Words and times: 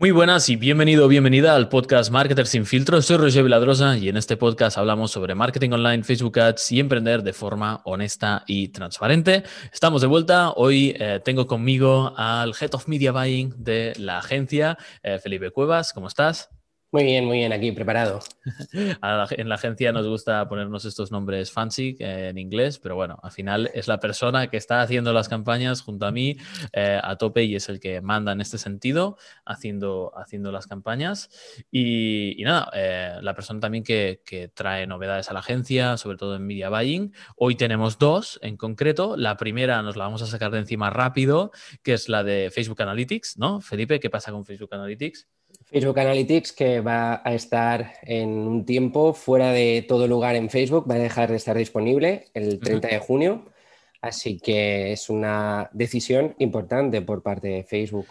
Muy 0.00 0.12
buenas 0.12 0.48
y 0.48 0.56
bienvenido 0.56 1.04
o 1.04 1.08
bienvenida 1.08 1.54
al 1.54 1.68
podcast 1.68 2.10
Marketer 2.10 2.46
sin 2.46 2.64
filtro. 2.64 3.02
Soy 3.02 3.18
Roger 3.18 3.44
Viladrosa 3.44 3.98
y 3.98 4.08
en 4.08 4.16
este 4.16 4.38
podcast 4.38 4.78
hablamos 4.78 5.10
sobre 5.10 5.34
marketing 5.34 5.72
online, 5.72 6.04
Facebook 6.04 6.40
Ads 6.40 6.72
y 6.72 6.80
emprender 6.80 7.22
de 7.22 7.34
forma 7.34 7.82
honesta 7.84 8.42
y 8.46 8.68
transparente. 8.68 9.42
Estamos 9.70 10.00
de 10.00 10.06
vuelta. 10.06 10.52
Hoy 10.52 10.96
eh, 10.98 11.20
tengo 11.22 11.46
conmigo 11.46 12.14
al 12.16 12.54
Head 12.58 12.72
of 12.72 12.88
Media 12.88 13.12
Buying 13.12 13.52
de 13.58 13.92
la 13.98 14.20
agencia, 14.20 14.78
eh, 15.02 15.18
Felipe 15.18 15.50
Cuevas. 15.50 15.92
¿Cómo 15.92 16.08
estás? 16.08 16.48
Muy 16.92 17.04
bien, 17.04 17.24
muy 17.24 17.38
bien, 17.38 17.52
aquí 17.52 17.70
preparado. 17.70 18.18
en 19.30 19.48
la 19.48 19.54
agencia 19.54 19.92
nos 19.92 20.08
gusta 20.08 20.48
ponernos 20.48 20.84
estos 20.84 21.12
nombres 21.12 21.52
fancy 21.52 21.96
eh, 22.00 22.30
en 22.30 22.38
inglés, 22.38 22.80
pero 22.80 22.96
bueno, 22.96 23.16
al 23.22 23.30
final 23.30 23.70
es 23.74 23.86
la 23.86 24.00
persona 24.00 24.48
que 24.48 24.56
está 24.56 24.82
haciendo 24.82 25.12
las 25.12 25.28
campañas 25.28 25.82
junto 25.82 26.06
a 26.06 26.10
mí 26.10 26.36
eh, 26.72 26.98
a 27.00 27.14
tope 27.14 27.44
y 27.44 27.54
es 27.54 27.68
el 27.68 27.78
que 27.78 28.00
manda 28.00 28.32
en 28.32 28.40
este 28.40 28.58
sentido, 28.58 29.16
haciendo, 29.44 30.10
haciendo 30.16 30.50
las 30.50 30.66
campañas. 30.66 31.30
Y, 31.70 32.42
nada, 32.42 32.68
eh, 32.74 33.18
la 33.22 33.34
persona 33.34 33.60
también 33.60 33.84
que, 33.84 34.22
que, 34.26 34.48
trae 34.48 34.88
novedades 34.88 35.30
a 35.30 35.32
la 35.32 35.40
agencia, 35.40 35.96
sobre 35.96 36.16
todo 36.16 36.34
en 36.34 36.44
media 36.44 36.70
buying. 36.70 37.14
Hoy 37.36 37.54
tenemos 37.54 38.00
dos 38.00 38.40
en 38.42 38.56
concreto. 38.56 39.16
La 39.16 39.36
primera 39.36 39.80
nos 39.82 39.96
la 39.96 40.06
vamos 40.06 40.22
a 40.22 40.26
sacar 40.26 40.50
de 40.50 40.58
encima 40.58 40.90
rápido, 40.90 41.52
que 41.84 41.92
es 41.92 42.08
la 42.08 42.24
de 42.24 42.50
Facebook 42.52 42.82
Analytics, 42.82 43.38
¿no? 43.38 43.60
Felipe, 43.60 44.00
¿qué 44.00 44.10
pasa 44.10 44.32
con 44.32 44.44
Facebook 44.44 44.74
Analytics? 44.74 45.28
Facebook 45.70 45.98
Analytics 45.98 46.52
que 46.52 46.80
va 46.80 47.22
a 47.24 47.34
estar 47.34 47.92
en 48.02 48.30
un 48.30 48.64
tiempo 48.64 49.14
fuera 49.14 49.52
de 49.52 49.84
todo 49.86 50.08
lugar 50.08 50.34
en 50.34 50.50
Facebook, 50.50 50.90
va 50.90 50.96
a 50.96 50.98
dejar 50.98 51.30
de 51.30 51.36
estar 51.36 51.56
disponible 51.56 52.26
el 52.34 52.58
30 52.58 52.88
de 52.88 52.98
junio, 52.98 53.44
así 54.00 54.38
que 54.38 54.92
es 54.92 55.08
una 55.08 55.70
decisión 55.72 56.34
importante 56.38 57.02
por 57.02 57.22
parte 57.22 57.48
de 57.48 57.64
Facebook. 57.64 58.06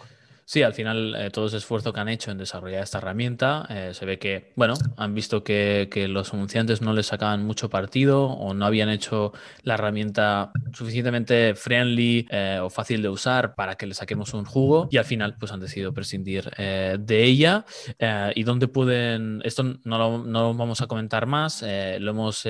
Sí, 0.50 0.64
al 0.64 0.74
final 0.74 1.14
eh, 1.14 1.30
todo 1.30 1.46
ese 1.46 1.58
esfuerzo 1.58 1.92
que 1.92 2.00
han 2.00 2.08
hecho 2.08 2.32
en 2.32 2.38
desarrollar 2.38 2.82
esta 2.82 2.98
herramienta, 2.98 3.68
eh, 3.70 3.90
se 3.94 4.04
ve 4.04 4.18
que, 4.18 4.50
bueno, 4.56 4.74
han 4.96 5.14
visto 5.14 5.44
que, 5.44 5.88
los 6.08 6.34
anunciantes 6.34 6.82
no 6.82 6.92
les 6.92 7.06
sacaban 7.06 7.44
mucho 7.44 7.70
partido 7.70 8.24
o 8.24 8.52
no 8.52 8.66
habían 8.66 8.88
hecho 8.88 9.32
la 9.62 9.74
herramienta 9.74 10.50
suficientemente 10.72 11.54
friendly 11.54 12.26
eh, 12.30 12.58
o 12.62 12.70
fácil 12.70 13.02
de 13.02 13.08
usar 13.08 13.54
para 13.54 13.76
que 13.76 13.86
le 13.86 13.94
saquemos 13.94 14.34
un 14.34 14.44
jugo 14.44 14.88
y 14.90 14.96
al 14.96 15.04
final 15.04 15.36
pues 15.38 15.52
han 15.52 15.60
decidido 15.60 15.92
prescindir 15.92 16.50
de 16.50 17.24
ella. 17.24 17.64
¿Y 18.34 18.42
dónde 18.42 18.68
pueden? 18.68 19.40
Esto 19.44 19.62
no 19.84 19.98
lo, 19.98 20.54
vamos 20.54 20.80
a 20.80 20.86
comentar 20.86 21.26
más, 21.26 21.62
lo 21.62 22.10
hemos 22.10 22.46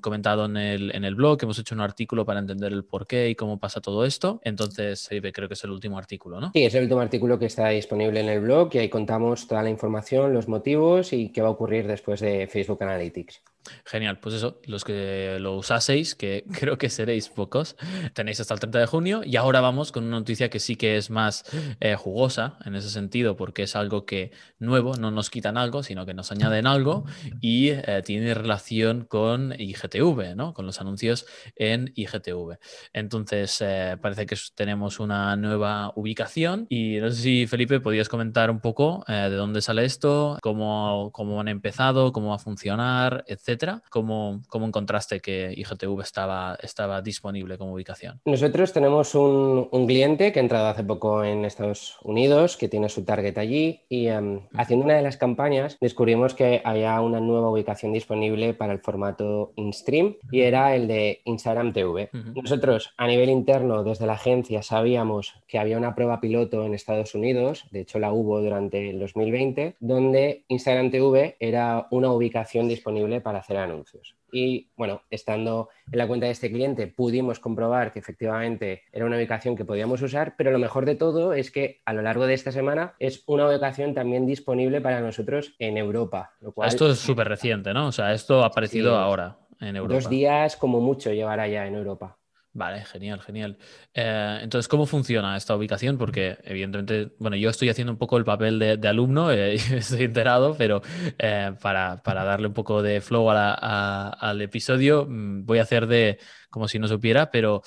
comentado 0.00 0.46
en 0.46 0.56
el, 0.56 0.94
en 0.94 1.04
el 1.04 1.14
blog, 1.14 1.38
hemos 1.42 1.58
hecho 1.58 1.74
un 1.74 1.80
artículo 1.80 2.24
para 2.24 2.40
entender 2.40 2.72
el 2.72 2.84
por 2.84 3.06
qué 3.06 3.28
y 3.28 3.34
cómo 3.34 3.58
pasa 3.58 3.80
todo 3.80 4.04
esto. 4.04 4.40
Entonces, 4.44 5.08
creo 5.08 5.48
que 5.48 5.54
es 5.54 5.64
el 5.64 5.70
último 5.70 5.98
artículo, 5.98 6.40
¿no? 6.40 6.50
Sí, 6.52 6.64
es 6.64 6.74
el 6.74 6.84
último 6.84 7.00
artículo 7.00 7.38
que 7.38 7.46
está 7.46 7.68
disponible 7.68 8.20
en 8.20 8.28
el 8.28 8.40
blog 8.40 8.70
y 8.74 8.78
ahí 8.78 8.88
contamos 8.88 9.46
toda 9.46 9.62
la 9.62 9.70
información, 9.70 10.32
los 10.32 10.48
motivos 10.48 11.12
y 11.12 11.30
qué 11.30 11.42
va 11.42 11.48
a 11.48 11.52
ocurrir 11.52 11.86
después 11.86 12.20
de 12.20 12.46
Facebook 12.46 12.82
Analytics. 12.82 13.42
Genial, 13.84 14.18
pues 14.20 14.34
eso, 14.34 14.60
los 14.64 14.84
que 14.84 15.36
lo 15.38 15.56
usaseis, 15.56 16.14
que 16.14 16.44
creo 16.58 16.78
que 16.78 16.88
seréis 16.88 17.28
pocos, 17.28 17.76
tenéis 18.14 18.40
hasta 18.40 18.54
el 18.54 18.60
30 18.60 18.78
de 18.78 18.86
junio 18.86 19.22
y 19.24 19.36
ahora 19.36 19.60
vamos 19.60 19.92
con 19.92 20.04
una 20.04 20.18
noticia 20.18 20.48
que 20.48 20.60
sí 20.60 20.76
que 20.76 20.96
es 20.96 21.10
más 21.10 21.44
eh, 21.80 21.94
jugosa 21.94 22.58
en 22.64 22.74
ese 22.74 22.88
sentido, 22.88 23.36
porque 23.36 23.64
es 23.64 23.76
algo 23.76 24.06
que 24.06 24.32
nuevo, 24.58 24.96
no 24.96 25.10
nos 25.10 25.28
quitan 25.28 25.58
algo, 25.58 25.82
sino 25.82 26.06
que 26.06 26.14
nos 26.14 26.32
añaden 26.32 26.66
algo 26.66 27.04
y 27.40 27.70
eh, 27.70 28.02
tiene 28.04 28.32
relación 28.34 29.04
con 29.04 29.54
IGTV, 29.58 30.34
¿no? 30.36 30.54
con 30.54 30.66
los 30.66 30.80
anuncios 30.80 31.26
en 31.56 31.92
IGTV. 31.94 32.58
Entonces, 32.92 33.58
eh, 33.60 33.96
parece 34.00 34.26
que 34.26 34.36
tenemos 34.54 35.00
una 35.00 35.36
nueva 35.36 35.92
ubicación 35.96 36.66
y 36.70 36.96
no 36.96 37.10
sé 37.10 37.22
si 37.22 37.46
Felipe 37.46 37.80
podías 37.80 38.08
comentar 38.08 38.50
un 38.50 38.60
poco 38.60 39.04
de 39.06 39.30
dónde 39.30 39.60
sale 39.60 39.84
esto, 39.84 40.38
cómo, 40.40 41.10
cómo 41.12 41.40
han 41.40 41.48
empezado, 41.48 42.12
cómo 42.12 42.30
va 42.30 42.36
a 42.36 42.38
funcionar, 42.38 43.24
etc 43.26 43.49
etcétera. 43.50 43.82
¿Cómo, 43.90 44.40
encontraste 44.54 45.20
que 45.20 45.52
IGTV 45.56 46.00
estaba, 46.02 46.56
estaba 46.62 47.02
disponible 47.02 47.58
como 47.58 47.74
ubicación? 47.74 48.20
Nosotros 48.24 48.72
tenemos 48.72 49.14
un, 49.14 49.68
cliente 49.90 50.30
que 50.30 50.38
ha 50.38 50.42
entrado 50.42 50.68
hace 50.68 50.84
poco 50.84 51.24
en 51.24 51.44
Estados 51.44 51.98
Unidos, 52.02 52.56
que 52.56 52.68
tiene 52.68 52.88
su 52.88 53.04
target 53.04 53.36
allí, 53.38 53.80
y 53.88 54.06
em, 54.06 54.42
haciendo 54.54 54.84
una 54.84 54.94
de 54.94 55.02
las 55.02 55.16
campañas 55.16 55.78
descubrimos 55.80 56.34
que 56.34 56.62
había 56.64 57.00
una 57.00 57.18
nueva 57.18 57.50
ubicación 57.50 57.92
disponible 57.92 58.54
para 58.54 58.72
el 58.72 58.78
formato 58.78 59.52
InStream 59.56 60.14
y 60.30 60.42
era 60.42 60.76
el 60.76 60.86
de 60.86 61.22
Instagram 61.24 61.72
TV. 61.72 62.10
Nosotros 62.12 62.92
a 62.96 63.08
nivel 63.08 63.30
interno, 63.30 63.82
desde 63.82 64.06
la 64.06 64.12
agencia, 64.12 64.62
sabíamos 64.62 65.34
que 65.48 65.58
había 65.58 65.76
una 65.76 65.94
prueba 65.96 66.20
piloto 66.20 66.64
en 66.64 66.74
Estados 66.74 67.14
Unidos, 67.16 67.64
de 67.72 67.80
hecho 67.80 67.98
la 67.98 68.12
hubo 68.12 68.40
durante 68.40 68.90
el 68.90 69.00
2020, 69.00 69.74
donde 69.80 70.44
Instagram 70.46 70.90
TV 70.90 71.36
era 71.40 71.88
una 71.90 72.12
ubicación 72.12 72.68
disponible 72.68 73.20
para 73.20 73.39
hacer 73.40 73.56
anuncios. 73.56 74.16
Y 74.32 74.70
bueno, 74.76 75.02
estando 75.10 75.68
en 75.90 75.98
la 75.98 76.06
cuenta 76.06 76.26
de 76.26 76.32
este 76.32 76.50
cliente 76.50 76.86
pudimos 76.86 77.40
comprobar 77.40 77.92
que 77.92 77.98
efectivamente 77.98 78.84
era 78.92 79.04
una 79.04 79.16
ubicación 79.16 79.56
que 79.56 79.64
podíamos 79.64 80.02
usar, 80.02 80.34
pero 80.36 80.50
lo 80.50 80.58
mejor 80.58 80.86
de 80.86 80.94
todo 80.94 81.32
es 81.32 81.50
que 81.50 81.80
a 81.84 81.92
lo 81.92 82.02
largo 82.02 82.26
de 82.26 82.34
esta 82.34 82.52
semana 82.52 82.94
es 82.98 83.24
una 83.26 83.48
ubicación 83.48 83.94
también 83.94 84.26
disponible 84.26 84.80
para 84.80 85.00
nosotros 85.00 85.54
en 85.58 85.76
Europa. 85.76 86.32
esto 86.64 86.90
es 86.90 86.98
súper 86.98 87.28
reciente, 87.28 87.74
¿no? 87.74 87.88
O 87.88 87.92
sea, 87.92 88.12
esto 88.12 88.42
ha 88.42 88.46
aparecido 88.46 88.96
ahora 88.96 89.38
en 89.60 89.76
Europa. 89.76 89.94
Dos 89.94 90.08
días 90.08 90.56
como 90.56 90.80
mucho 90.80 91.12
llevará 91.12 91.48
ya 91.48 91.66
en 91.66 91.74
Europa. 91.74 92.19
Vale, 92.60 92.84
genial, 92.84 93.22
genial. 93.22 93.56
Eh, 93.94 94.40
entonces, 94.42 94.68
¿cómo 94.68 94.84
funciona 94.84 95.34
esta 95.34 95.56
ubicación? 95.56 95.96
Porque 95.96 96.36
evidentemente, 96.44 97.10
bueno, 97.18 97.34
yo 97.38 97.48
estoy 97.48 97.70
haciendo 97.70 97.90
un 97.90 97.96
poco 97.96 98.18
el 98.18 98.24
papel 98.26 98.58
de, 98.58 98.86
alumno, 98.86 99.32
eh, 99.32 99.54
estoy 99.74 100.02
enterado, 100.02 100.54
pero 100.58 100.82
eh, 101.18 101.54
para, 101.62 102.02
darle 102.04 102.48
un 102.48 102.52
poco 102.52 102.82
de 102.82 103.00
flow 103.00 103.30
al 103.30 104.42
episodio, 104.42 105.06
mm, 105.08 105.46
voy 105.46 105.58
a 105.58 105.62
hacer 105.62 105.86
de 105.86 106.18
como 106.50 106.68
si 106.68 106.78
no 106.78 106.86
supiera, 106.86 107.30
pero 107.30 107.62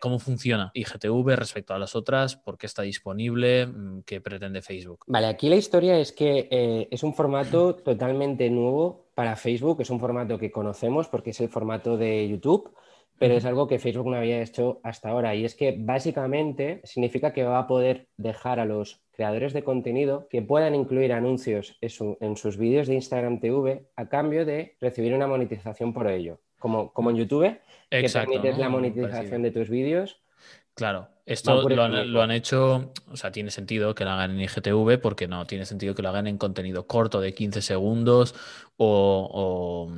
¿cómo 0.00 0.18
funciona 0.20 0.70
IGTV 0.72 1.34
respecto 1.36 1.74
a 1.74 1.78
las 1.78 1.94
otras? 1.94 2.36
¿Por 2.36 2.56
qué 2.56 2.66
está 2.66 2.82
disponible? 2.82 3.66
Mm, 3.66 4.02
¿Qué 4.06 4.22
pretende 4.22 4.62
Facebook? 4.62 5.04
Vale, 5.08 5.26
aquí 5.26 5.50
la 5.50 5.56
historia 5.56 5.98
es 5.98 6.12
que 6.12 6.88
es 6.90 7.02
un 7.02 7.12
formato 7.12 7.74
totalmente 7.74 8.48
nuevo 8.48 9.08
para 9.14 9.36
Facebook, 9.36 9.82
es 9.82 9.90
un 9.90 10.00
formato 10.00 10.38
que 10.38 10.50
conocemos 10.50 11.06
porque 11.08 11.30
es 11.30 11.40
el 11.40 11.50
formato 11.50 11.98
de 11.98 12.26
YouTube 12.28 12.72
pero 13.18 13.34
es 13.34 13.44
algo 13.44 13.66
que 13.66 13.78
Facebook 13.78 14.10
no 14.10 14.16
había 14.16 14.40
hecho 14.42 14.80
hasta 14.82 15.08
ahora. 15.08 15.34
Y 15.34 15.44
es 15.44 15.54
que 15.54 15.76
básicamente 15.78 16.80
significa 16.84 17.32
que 17.32 17.44
va 17.44 17.58
a 17.58 17.66
poder 17.66 18.08
dejar 18.16 18.60
a 18.60 18.64
los 18.64 19.00
creadores 19.12 19.52
de 19.52 19.64
contenido 19.64 20.28
que 20.28 20.42
puedan 20.42 20.74
incluir 20.74 21.12
anuncios 21.12 21.76
en, 21.80 22.36
sus 22.36 22.56
vídeos 22.56 22.86
de 22.86 22.94
Instagram 22.94 23.40
TV 23.40 23.86
a 23.96 24.08
cambio 24.08 24.46
de 24.46 24.76
recibir 24.80 25.14
una 25.14 25.26
monetización 25.26 25.92
por 25.92 26.08
ello. 26.08 26.40
Como, 26.58 26.92
como 26.92 27.10
en 27.10 27.16
YouTube, 27.16 27.58
que 27.90 28.08
permites 28.08 28.58
la 28.58 28.68
monetización 28.68 29.42
de 29.42 29.50
tus 29.50 29.68
vídeos 29.68 30.20
Claro, 30.78 31.08
esto 31.26 31.68
lo 31.68 32.22
han, 32.22 32.30
hecho, 32.30 32.92
o 33.10 33.16
sea, 33.16 33.32
tiene 33.32 33.50
sentido 33.50 33.96
que 33.96 34.04
lo 34.04 34.10
hagan 34.10 34.30
en 34.30 34.40
IGTV 34.42 35.00
porque 35.02 35.26
no 35.26 35.44
tiene 35.44 35.66
sentido 35.66 35.92
que 35.92 36.02
lo 36.02 36.08
hagan 36.08 36.28
en 36.28 36.38
contenido 36.38 36.86
corto 36.86 37.20
de 37.20 37.34
15 37.34 37.62
segundos 37.62 38.32
o, 38.76 39.90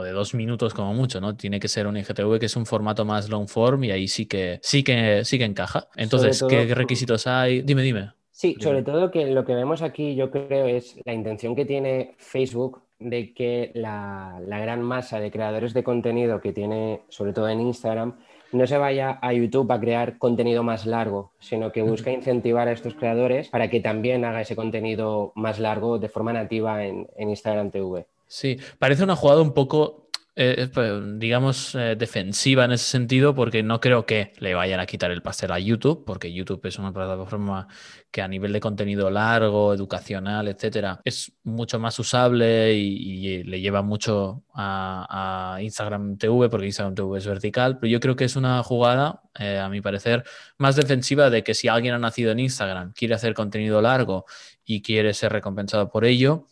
de 0.00 0.10
dos 0.12 0.34
minutos 0.34 0.74
como 0.74 0.94
mucho, 0.94 1.20
¿no? 1.20 1.34
Tiene 1.34 1.58
que 1.58 1.66
ser 1.66 1.88
un 1.88 1.96
IGTV 1.96 2.38
que 2.38 2.46
es 2.46 2.54
un 2.54 2.66
formato 2.66 3.04
más 3.04 3.28
long 3.28 3.48
form 3.48 3.82
y 3.82 3.90
ahí 3.90 4.06
sí 4.06 4.26
que 4.26 4.60
sí 4.62 4.84
que 4.84 5.24
sí 5.24 5.38
que 5.38 5.44
encaja. 5.44 5.88
Entonces, 5.96 6.44
¿qué 6.48 6.72
requisitos 6.72 7.26
hay? 7.26 7.62
Dime, 7.62 7.82
dime. 7.82 8.12
Sí, 8.30 8.54
sobre 8.60 8.84
todo 8.84 9.10
que 9.10 9.26
lo 9.26 9.44
que 9.44 9.56
vemos 9.56 9.82
aquí 9.82 10.14
yo 10.14 10.30
creo 10.30 10.66
es 10.66 11.00
la 11.04 11.14
intención 11.14 11.56
que 11.56 11.64
tiene 11.64 12.14
Facebook 12.18 12.84
de 13.00 13.34
que 13.34 13.72
la, 13.74 14.40
la 14.46 14.60
gran 14.60 14.82
masa 14.82 15.18
de 15.18 15.32
creadores 15.32 15.74
de 15.74 15.82
contenido 15.82 16.40
que 16.40 16.52
tiene, 16.52 17.02
sobre 17.08 17.32
todo 17.32 17.48
en 17.48 17.60
Instagram, 17.60 18.14
no 18.52 18.66
se 18.66 18.78
vaya 18.78 19.18
a 19.20 19.32
YouTube 19.32 19.70
a 19.72 19.80
crear 19.80 20.18
contenido 20.18 20.62
más 20.62 20.86
largo, 20.86 21.32
sino 21.38 21.72
que 21.72 21.82
busca 21.82 22.10
incentivar 22.10 22.68
a 22.68 22.72
estos 22.72 22.94
creadores 22.94 23.48
para 23.48 23.68
que 23.68 23.80
también 23.80 24.24
haga 24.24 24.40
ese 24.40 24.56
contenido 24.56 25.32
más 25.34 25.58
largo 25.58 25.98
de 25.98 26.08
forma 26.08 26.32
nativa 26.32 26.84
en, 26.84 27.08
en 27.16 27.30
Instagram 27.30 27.70
TV. 27.70 28.06
Sí, 28.26 28.58
parece 28.78 29.04
una 29.04 29.16
jugada 29.16 29.40
un 29.40 29.52
poco 29.52 30.07
eh, 30.40 30.68
pues, 30.72 31.18
digamos, 31.18 31.74
eh, 31.74 31.96
defensiva 31.98 32.64
en 32.64 32.70
ese 32.70 32.84
sentido, 32.84 33.34
porque 33.34 33.64
no 33.64 33.80
creo 33.80 34.06
que 34.06 34.32
le 34.38 34.54
vayan 34.54 34.78
a 34.78 34.86
quitar 34.86 35.10
el 35.10 35.20
pastel 35.20 35.50
a 35.50 35.58
YouTube, 35.58 36.04
porque 36.06 36.32
YouTube 36.32 36.64
es 36.66 36.78
una 36.78 36.92
plataforma 36.92 37.66
que 38.12 38.22
a 38.22 38.28
nivel 38.28 38.52
de 38.52 38.60
contenido 38.60 39.10
largo, 39.10 39.74
educacional, 39.74 40.46
etcétera, 40.46 41.00
es 41.04 41.32
mucho 41.42 41.80
más 41.80 41.98
usable 41.98 42.72
y, 42.72 43.42
le 43.42 43.60
lleva 43.60 43.82
mucho 43.82 44.44
a, 44.54 45.58
Instagram 45.60 46.18
TV, 46.18 46.48
porque 46.48 46.66
Instagram 46.66 46.94
TV 46.94 47.18
es 47.18 47.26
vertical, 47.26 47.78
pero 47.80 47.90
yo 47.90 47.98
creo 47.98 48.14
que 48.14 48.24
es 48.24 48.36
una 48.36 48.62
jugada, 48.62 49.22
eh, 49.40 49.58
a 49.58 49.68
mi 49.68 49.80
parecer, 49.80 50.22
más 50.56 50.76
defensiva 50.76 51.30
de 51.30 51.42
que 51.42 51.54
si 51.54 51.66
alguien 51.66 51.94
ha 51.94 51.98
nacido 51.98 52.30
en 52.30 52.38
Instagram, 52.38 52.92
quiere 52.92 53.14
hacer 53.14 53.34
contenido 53.34 53.82
largo 53.82 54.24
y 54.64 54.82
quiere 54.82 55.14
ser 55.14 55.32
recompensado 55.32 55.90
por 55.90 56.04
ello, 56.04 56.46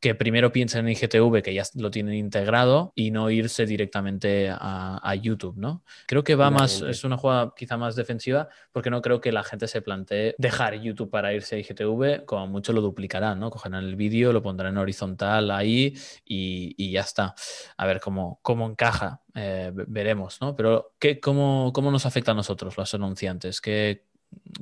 que 0.00 0.14
primero 0.14 0.50
piensen 0.50 0.86
en 0.86 0.92
IGTV, 0.92 1.42
que 1.42 1.52
ya 1.52 1.62
lo 1.74 1.90
tienen 1.90 2.14
integrado, 2.14 2.92
y 2.94 3.10
no 3.10 3.30
irse 3.30 3.66
directamente 3.66 4.50
a, 4.50 5.14
YouTube, 5.20 5.56
¿no? 5.58 5.82
Creo 6.06 6.24
que 6.24 6.34
va 6.34 6.50
más, 6.50 6.80
es 6.80 7.04
una 7.04 7.16
jugada 7.16 7.52
quizá 7.54 7.76
más 7.76 7.96
defensiva, 7.96 8.48
porque 8.72 8.88
no 8.88 9.02
creo 9.02 9.20
que 9.20 9.32
la 9.32 9.42
gente 9.42 9.68
se 9.68 9.82
plantee 9.82 10.34
dejar 10.38 10.80
YouTube 10.80 11.10
para 11.10 11.34
irse 11.34 11.56
a 11.56 11.58
IGTV, 11.58 12.24
como 12.24 12.46
mucho 12.46 12.72
lo 12.72 12.80
duplicarán, 12.80 13.38
¿no? 13.38 13.50
Cogerán 13.50 13.84
el 13.84 13.96
vídeo, 13.96 14.32
lo 14.32 14.40
pondrán 14.40 14.72
en 14.72 14.78
horizontal 14.78 15.50
ahí 15.50 15.94
y, 16.24 16.90
ya 16.90 17.02
está. 17.02 17.34
A 17.76 17.86
ver 17.86 18.00
cómo, 18.00 18.38
cómo 18.42 18.66
encaja, 18.66 19.20
eh, 19.34 19.70
veremos, 19.74 20.40
¿no? 20.40 20.56
Pero 20.56 20.94
¿qué, 20.98 21.20
cómo, 21.20 21.72
¿cómo 21.74 21.90
nos 21.90 22.06
afecta 22.06 22.32
a 22.32 22.34
nosotros, 22.34 22.76
los 22.76 22.94
anunciantes? 22.94 23.60
¿Qué, 23.60 24.09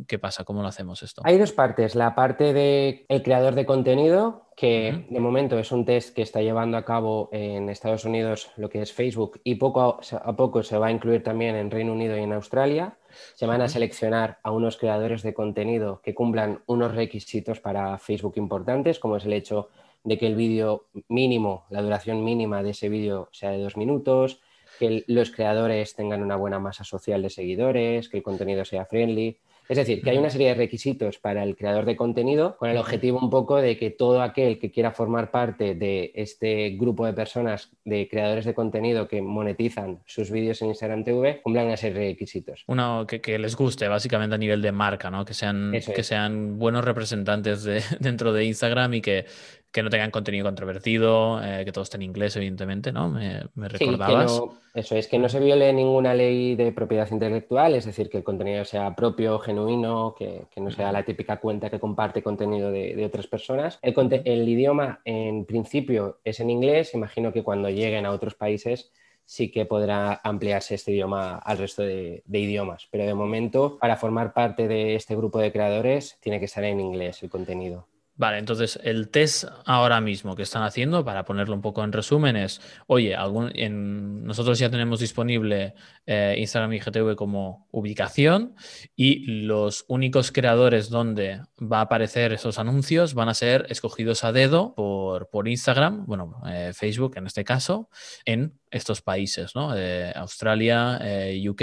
¿Qué 0.06 0.19
pasa? 0.19 0.44
¿Cómo 0.44 0.62
lo 0.62 0.69
hacemos 0.69 1.03
esto? 1.03 1.23
Hay 1.25 1.38
dos 1.38 1.53
partes. 1.53 1.94
La 1.94 2.15
parte 2.15 2.53
del 2.53 3.05
el 3.09 3.23
creador 3.23 3.55
de 3.55 3.67
contenido, 3.67 4.47
que 4.56 5.06
de 5.11 5.20
momento 5.20 5.59
es 5.59 5.73
un 5.73 5.85
test 5.85 6.15
que 6.15 6.23
está 6.23 6.41
llevando 6.41 6.76
a 6.76 6.85
cabo 6.85 7.29
en 7.32 7.69
Estados 7.69 8.05
Unidos 8.05 8.50
lo 8.56 8.69
que 8.69 8.81
es 8.81 8.93
Facebook 8.93 9.41
y 9.44 9.56
poco 9.56 10.00
a, 10.12 10.37
poco 10.37 10.62
se 10.62 10.79
va 10.79 10.88
a 10.88 10.91
incluir 10.91 11.23
también 11.23 11.56
en 11.56 11.70
Reino 11.70 11.93
Unido 11.93 12.17
y 12.17 12.23
en 12.23 12.32
Australia. 12.32 12.97
Se 13.35 13.47
van 13.47 13.61
a 13.61 13.69
seleccionar 13.69 14.38
a 14.43 14.50
unos 14.50 14.76
creadores 14.76 15.23
de 15.23 15.35
contenido 15.35 16.00
que 16.03 16.14
cumplan 16.14 16.62
unos 16.67 16.94
requisitos 16.94 17.61
para 17.61 17.99
Facebook 17.99 18.35
importantes, 18.37 18.99
como 18.99 19.17
es 19.17 19.25
el 19.25 19.32
hecho 19.32 19.69
de 20.05 20.17
que 20.17 20.26
el 20.26 20.37
vídeo 20.37 20.87
mínimo, 21.09 21.67
la 21.71 21.82
duración 21.82 22.25
mínima 22.25 22.62
de 22.62 22.71
ese 22.71 22.88
vídeo 22.88 23.29
sea 23.32 23.50
de 23.50 23.59
dos 23.59 23.76
minutos, 23.76 24.41
que 24.79 25.05
los 25.06 25.31
creadores 25.31 25.94
tengan 25.94 26.23
una 26.23 26.37
buena 26.37 26.59
masa 26.59 26.85
social 26.85 27.23
de 27.23 27.31
seguidores, 27.31 28.09
que 28.09 28.19
el 28.19 28.23
contenido 28.23 28.64
sea 28.64 28.85
friendly. 28.85 29.38
Es 29.69 29.76
decir, 29.76 30.03
que 30.03 30.11
hay 30.11 30.19
una 30.19 30.31
serie 30.31 30.49
de 30.49 30.55
requisitos 30.55 31.19
para 31.19 31.43
el 31.43 31.56
creador 31.56 31.85
de 31.85 31.94
contenido 31.94 32.56
con 32.56 32.70
el 32.70 32.79
objetivo 32.79 33.19
un 33.20 33.29
poco 33.29 33.56
de 33.56 33.76
que 33.76 33.91
todo 33.91 34.23
aquel 34.23 34.59
que 34.59 34.70
quiera 34.70 34.93
formar 34.93 35.31
parte 35.31 35.75
de 35.75 36.11
este 36.15 36.70
grupo 36.70 37.05
de 37.05 37.12
personas, 37.12 37.70
de 37.85 38.09
creadores 38.09 38.47
de 38.47 38.55
contenido 38.55 39.09
que 39.09 39.20
monetizan 39.20 40.00
sus 40.06 40.31
vídeos 40.31 40.62
en 40.62 40.69
Instagram 40.69 41.05
TV, 41.05 41.41
cumplan 41.43 41.67
una 41.67 41.76
serie 41.76 42.00
de 42.00 42.09
requisitos. 42.09 42.65
Uno 42.67 43.06
que, 43.06 43.38
les 43.38 43.56
guste, 43.56 43.88
básicamente 43.88 44.35
a 44.35 44.38
nivel 44.38 44.62
de 44.62 44.73
marca, 44.73 45.11
¿no? 45.11 45.25
Que 45.25 45.35
sean, 45.35 45.73
que 45.73 46.03
sean 46.03 46.59
buenos 46.59 46.85
representantes 46.85 47.62
de, 47.62 47.82
dentro 48.00 48.32
de 48.32 48.44
Instagram 48.44 48.94
y 48.94 49.00
que, 49.03 49.26
que 49.70 49.82
no 49.82 49.91
tengan 49.91 50.11
contenido 50.11 50.47
controvertido, 50.47 51.43
eh, 51.44 51.65
que 51.65 51.73
todo 51.73 51.82
esté 51.85 51.99
en 51.99 52.03
inglés, 52.03 52.35
evidentemente, 52.37 52.91
¿no? 52.91 53.09
Me, 53.11 53.69
recordabas. 53.69 54.41
eso 54.75 54.97
es, 54.97 55.09
que 55.09 55.19
no 55.19 55.29
se 55.29 55.41
viole 55.41 55.73
ninguna 55.75 56.15
ley 56.15 56.56
de 56.56 56.73
propiedad 56.73 57.09
intelectual, 57.11 57.75
es 57.75 57.85
decir, 57.85 58.09
que 58.09 58.17
el 58.17 58.25
contenido 58.25 58.65
sea 58.65 58.94
propio, 58.94 59.38
genuino, 59.38 60.15
que, 60.19 60.47
no 60.56 60.70
sea 60.70 60.91
la 60.91 61.05
típica 61.05 61.37
cuenta 61.38 61.69
que 61.69 61.79
comparte 61.79 62.23
contenido 62.23 62.70
de, 62.70 63.05
otras 63.05 63.26
personas. 63.26 63.79
El, 63.82 64.49
idioma, 64.49 65.00
en 65.05 65.44
principio, 65.44 66.19
es 66.25 66.41
en 66.41 66.50
inglés. 66.50 66.94
Imagino 66.94 67.32
que 67.32 67.43
cuando 67.43 67.69
lleguen 67.69 68.06
a 68.06 68.12
otros 68.12 68.35
países 68.35 68.91
sí 69.26 69.50
que 69.50 69.67
podrá 69.67 70.23
ampliarse 70.25 70.75
este 70.75 70.93
idioma 70.93 71.37
al 71.37 71.59
resto 71.59 71.82
de, 71.82 72.23
de, 72.25 72.38
idiomas. 72.38 72.88
Pero 72.91 73.05
de 73.05 73.12
momento, 73.12 73.76
para 73.79 73.97
formar 73.97 74.32
parte 74.32 74.67
de 74.67 74.94
este 74.94 75.14
grupo 75.14 75.38
de 75.38 75.53
creadores, 75.53 76.17
tiene 76.21 76.38
que 76.38 76.47
estar 76.47 76.64
en 76.64 76.81
inglés 76.81 77.23
el 77.23 77.29
contenido. 77.29 77.87
Vale, 78.19 78.38
entonces 78.38 78.81
el 78.82 79.11
test 79.11 79.44
ahora 79.65 80.00
mismo 80.00 80.35
que 80.35 80.43
están 80.43 80.65
haciendo, 80.65 81.05
para 81.05 81.25
ponerlo 81.25 81.55
un 81.55 81.62
poco 81.62 81.85
en 81.85 81.93
resumen, 81.93 82.35
es, 82.35 82.61
oye, 82.88 83.15
algún, 83.15 83.53
en, 83.55 84.25
nosotros 84.25 84.59
ya 84.59 84.69
tenemos 84.69 84.99
disponible 84.99 85.75
eh, 86.05 86.35
Instagram 86.37 86.73
IGTV 86.73 87.15
como 87.15 87.69
ubicación 87.70 88.56
y 88.97 89.25
los 89.44 89.85
únicos 89.87 90.32
creadores 90.32 90.91
donde 90.91 91.43
va 91.61 91.79
a 91.79 91.82
aparecer 91.82 92.32
esos 92.32 92.59
anuncios 92.59 93.15
van 93.15 93.29
a 93.29 93.35
ser 93.35 93.67
escogidos 93.69 94.25
a 94.25 94.32
dedo 94.32 94.75
por, 94.75 95.31
por 95.31 95.47
Instagram, 95.47 96.05
bueno, 96.05 96.43
eh, 96.49 96.73
Facebook 96.75 97.19
en 97.19 97.26
este 97.29 97.44
caso, 97.44 97.88
en 98.25 98.59
estos 98.73 99.00
países, 99.00 99.55
¿no? 99.55 99.73
Australia, 100.17 100.99
eh, 101.03 101.49
UK, 101.49 101.62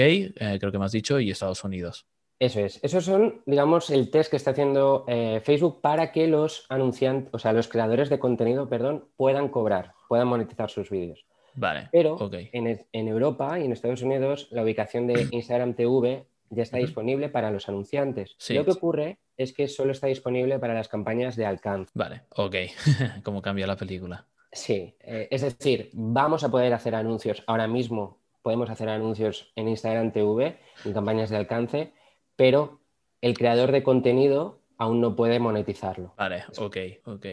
creo 0.58 0.72
que 0.72 0.80
me 0.80 0.86
has 0.86 0.94
dicho, 0.94 1.20
y 1.20 1.32
Estados 1.32 1.66
Unidos. 1.66 2.06
Eso 2.40 2.60
es. 2.60 2.84
Esos 2.84 3.06
son, 3.06 3.42
digamos, 3.46 3.90
el 3.90 4.12
test 4.12 4.30
que 4.30 4.36
está 4.36 4.52
haciendo 4.52 5.06
eh, 5.08 5.42
Facebook 5.44 5.82
para 5.82 6.12
que 6.12 6.28
los 6.28 6.66
anunciantes, 6.70 7.34
o 7.34 7.40
sea, 7.40 7.54
los 7.54 7.68
creadores 7.68 8.10
de 8.10 8.20
contenido, 8.20 8.68
perdón, 8.68 9.06
puedan 9.16 9.48
cobrar, 9.48 9.94
puedan 10.10 10.28
monetizar 10.28 10.70
sus 10.70 10.90
vídeos. 10.90 11.26
Vale. 11.56 11.88
Pero 11.92 12.18
en, 12.32 13.08
Europa 13.08 13.58
y 13.60 13.66
en 13.66 13.72
Estados 13.72 14.02
Unidos 14.02 14.50
la 14.52 14.64
ubicación 14.64 15.08
de 15.08 15.28
Instagram 15.32 15.74
TV 15.76 16.26
ya 16.50 16.64
está 16.64 16.78
disponible 16.78 17.30
para 17.30 17.52
los 17.52 17.68
anunciantes. 17.70 18.36
Lo 18.50 18.66
que 18.66 18.72
ocurre 18.72 19.18
es 19.38 19.54
que 19.54 19.68
solo 19.68 19.92
está 19.92 20.08
disponible 20.08 20.60
para 20.60 20.74
las 20.74 20.88
campañas 20.88 21.36
de 21.36 21.46
alcance. 21.46 21.92
Vale, 21.94 22.24
ok. 22.30 22.56
¿Cómo 23.24 23.42
cambia 23.42 23.68
la 23.68 23.76
película? 23.76 24.26
Sí, 24.52 24.96
eh, 25.02 25.28
es 25.32 25.42
decir, 25.42 25.90
vamos 25.94 26.44
a 26.44 26.50
poder 26.50 26.74
hacer 26.74 26.96
anuncios 26.96 27.44
ahora 27.48 27.68
mismo. 27.68 28.20
Podemos 28.42 28.70
hacer 28.70 28.90
anuncios 28.90 29.52
en 29.56 29.68
Instagram 29.68 30.12
TV, 30.12 30.58
en 30.86 30.94
campañas 30.94 31.30
de 31.30 31.38
alcance, 31.38 31.94
pero 32.36 32.82
el 33.22 33.38
creador 33.38 33.72
de 33.72 33.84
contenido 33.84 34.60
aún 34.78 35.02
no 35.02 35.16
puede 35.16 35.40
monetizarlo. 35.40 36.14
Vale, 36.18 36.44
ok, 36.58 36.78
ok. 37.06 37.26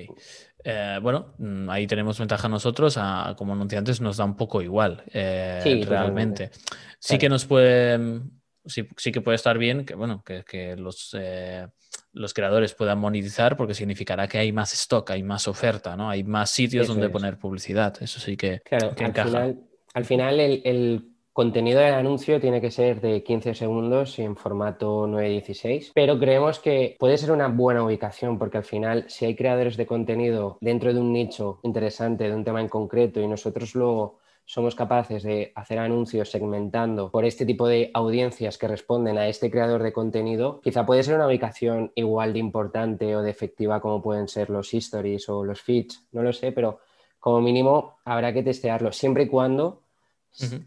Eh, 0.64 0.98
bueno, 1.02 1.34
mm, 1.38 1.68
ahí 1.70 1.86
tenemos 1.86 2.18
ventaja 2.18 2.48
nosotros, 2.48 2.98
como 3.36 3.52
anunciantes 3.52 4.00
nos 4.00 4.16
da 4.16 4.24
un 4.24 4.36
poco 4.36 4.62
igual, 4.62 5.02
eh, 5.12 5.84
realmente. 5.86 6.50
Sí 6.98 7.18
que 7.18 7.28
nos 7.28 7.44
puede, 7.44 8.20
sí, 8.64 8.86
que 8.86 9.20
puede 9.20 9.36
estar 9.36 9.58
bien 9.58 9.84
que, 9.84 9.94
bueno, 9.94 10.22
que, 10.24 10.76
los, 10.76 11.16
eh, 11.18 11.66
los 12.12 12.32
creadores 12.32 12.74
puedan 12.74 12.98
monetizar 12.98 13.56
porque 13.56 13.74
significará 13.74 14.28
que 14.28 14.38
hay 14.38 14.52
más 14.52 14.72
stock, 14.72 15.10
hay 15.10 15.22
más 15.22 15.48
oferta, 15.48 15.96
¿no? 15.96 16.08
Hay 16.08 16.22
más 16.22 16.50
sitios 16.50 16.86
donde 16.86 17.08
poner 17.08 17.38
publicidad. 17.38 18.00
Eso 18.00 18.20
sí 18.20 18.36
que, 18.36 18.60
claro, 18.60 18.94
al 18.96 19.14
Final, 19.14 19.60
al 19.94 20.04
final 20.04 20.40
el 20.40 21.11
Contenido 21.34 21.80
del 21.80 21.94
anuncio 21.94 22.38
tiene 22.42 22.60
que 22.60 22.70
ser 22.70 23.00
de 23.00 23.22
15 23.22 23.54
segundos 23.54 24.18
y 24.18 24.22
en 24.22 24.36
formato 24.36 25.06
916, 25.06 25.92
pero 25.94 26.18
creemos 26.18 26.58
que 26.58 26.94
puede 26.98 27.16
ser 27.16 27.32
una 27.32 27.48
buena 27.48 27.82
ubicación 27.82 28.38
porque 28.38 28.58
al 28.58 28.64
final 28.64 29.06
si 29.08 29.24
hay 29.24 29.34
creadores 29.34 29.78
de 29.78 29.86
contenido 29.86 30.58
dentro 30.60 30.92
de 30.92 31.00
un 31.00 31.10
nicho 31.10 31.58
interesante, 31.62 32.28
de 32.28 32.34
un 32.34 32.44
tema 32.44 32.60
en 32.60 32.68
concreto 32.68 33.18
y 33.18 33.26
nosotros 33.26 33.74
luego 33.74 34.18
somos 34.44 34.74
capaces 34.74 35.22
de 35.22 35.52
hacer 35.54 35.78
anuncios 35.78 36.30
segmentando 36.30 37.10
por 37.10 37.24
este 37.24 37.46
tipo 37.46 37.66
de 37.66 37.90
audiencias 37.94 38.58
que 38.58 38.68
responden 38.68 39.16
a 39.16 39.28
este 39.28 39.50
creador 39.50 39.82
de 39.82 39.94
contenido, 39.94 40.60
quizá 40.60 40.84
puede 40.84 41.02
ser 41.02 41.14
una 41.14 41.28
ubicación 41.28 41.92
igual 41.94 42.34
de 42.34 42.40
importante 42.40 43.16
o 43.16 43.22
de 43.22 43.30
efectiva 43.30 43.80
como 43.80 44.02
pueden 44.02 44.28
ser 44.28 44.50
los 44.50 44.74
stories 44.74 45.30
o 45.30 45.44
los 45.44 45.62
feeds, 45.62 46.06
no 46.12 46.22
lo 46.22 46.34
sé, 46.34 46.52
pero 46.52 46.80
como 47.18 47.40
mínimo 47.40 48.00
habrá 48.04 48.34
que 48.34 48.42
testearlo 48.42 48.92
siempre 48.92 49.22
y 49.22 49.28
cuando 49.28 49.81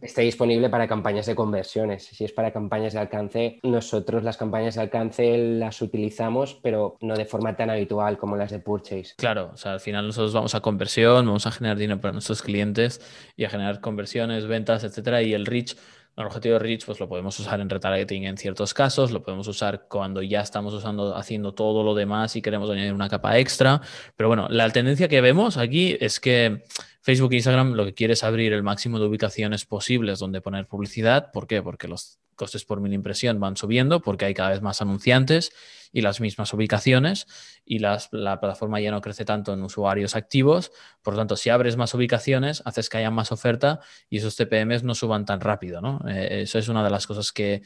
esté 0.02 0.22
disponible 0.22 0.70
para 0.70 0.88
campañas 0.88 1.26
de 1.26 1.36
conversiones. 1.36 2.06
Si 2.06 2.24
es 2.24 2.32
para 2.32 2.52
campañas 2.52 2.94
de 2.94 3.00
alcance, 3.00 3.60
nosotros 3.64 4.24
las 4.24 4.38
campañas 4.38 4.76
de 4.76 4.82
alcance 4.82 5.38
las 5.38 5.82
utilizamos, 5.82 6.60
pero 6.62 6.98
no 7.02 7.16
de 7.16 7.26
forma 7.26 7.56
tan 7.56 7.70
habitual 7.70 8.18
como 8.18 8.38
las 8.38 8.52
de 8.52 8.60
purchase. 8.60 9.16
Claro, 9.18 9.52
o 9.54 9.58
sea, 9.58 9.74
al 9.74 9.80
final 9.80 10.08
nosotros 10.08 10.34
vamos 10.34 10.56
a 10.56 10.62
conversión, 10.62 11.26
vamos 11.26 11.48
a 11.48 11.52
generar 11.52 11.78
dinero 11.78 12.00
para 12.00 12.14
nuestros 12.14 12.42
clientes 12.42 13.02
y 13.36 13.46
a 13.46 13.50
generar 13.50 13.82
conversiones, 13.82 14.46
ventas, 14.48 14.84
etcétera, 14.84 15.22
y 15.22 15.34
el 15.34 15.46
reach 15.46 15.76
el 16.18 16.26
objetivo 16.26 16.54
de 16.54 16.60
Reach 16.60 16.86
pues 16.86 17.00
lo 17.00 17.10
podemos 17.10 17.38
usar 17.40 17.60
en 17.60 17.70
retargeting 17.70 18.26
en 18.26 18.38
ciertos 18.38 18.74
casos, 18.74 19.12
lo 19.12 19.22
podemos 19.22 19.48
usar 19.48 19.88
cuando 19.90 20.22
ya 20.22 20.42
estamos 20.42 20.74
usando, 20.74 21.16
haciendo 21.16 21.54
todo 21.54 21.84
lo 21.84 21.94
demás 21.94 22.36
y 22.36 22.42
queremos 22.42 22.70
añadir 22.70 22.94
una 22.94 23.10
capa 23.10 23.38
extra. 23.38 23.82
Pero 24.16 24.30
bueno, 24.30 24.48
la 24.50 24.70
tendencia 24.70 25.08
que 25.08 25.22
vemos 25.22 25.58
aquí 25.58 25.98
es 26.00 26.20
que 26.20 26.64
Facebook 27.02 27.34
e 27.34 27.36
Instagram 27.36 27.74
lo 27.74 27.86
que 27.86 27.94
quiere 27.94 28.14
es 28.14 28.24
abrir 28.24 28.54
el 28.54 28.64
máximo 28.64 29.00
de 29.00 29.06
ubicaciones 29.06 29.66
posibles 29.66 30.20
donde 30.20 30.42
poner 30.42 30.68
publicidad. 30.68 31.32
¿Por 31.32 31.48
qué? 31.48 31.62
Porque 31.62 31.88
los 31.88 32.20
costes 32.36 32.66
por 32.66 32.82
mil 32.82 32.94
impresión 32.94 33.40
van 33.40 33.58
subiendo 33.58 34.02
porque 34.02 34.26
hay 34.26 34.34
cada 34.34 34.50
vez 34.50 34.62
más 34.62 34.82
anunciantes 34.82 35.52
y 35.96 36.02
las 36.02 36.20
mismas 36.20 36.54
ubicaciones 36.54 37.26
y 37.66 37.80
la 37.80 38.00
plataforma 38.12 38.82
ya 38.82 38.92
no 38.92 39.00
crece 39.00 39.24
tanto 39.24 39.54
en 39.54 39.64
usuarios 39.64 40.16
activos. 40.16 40.74
Por 41.02 41.14
lo 41.14 41.20
tanto, 41.20 41.38
si 41.38 41.50
abres 41.50 41.78
más 41.78 41.94
ubicaciones, 41.94 42.62
haces 42.66 42.90
que 42.90 42.98
haya 42.98 43.12
más 43.12 43.32
oferta 43.32 43.80
y 44.10 44.18
esos 44.18 44.36
TPMs 44.36 44.84
no 44.84 44.94
suban 44.94 45.24
tan 45.24 45.40
rápido. 45.40 45.80
¿no? 45.80 46.02
Eh, 46.08 46.42
eso 46.42 46.60
es 46.60 46.68
una 46.68 46.84
de 46.84 46.90
las 46.90 47.08
cosas 47.08 47.32
que, 47.32 47.62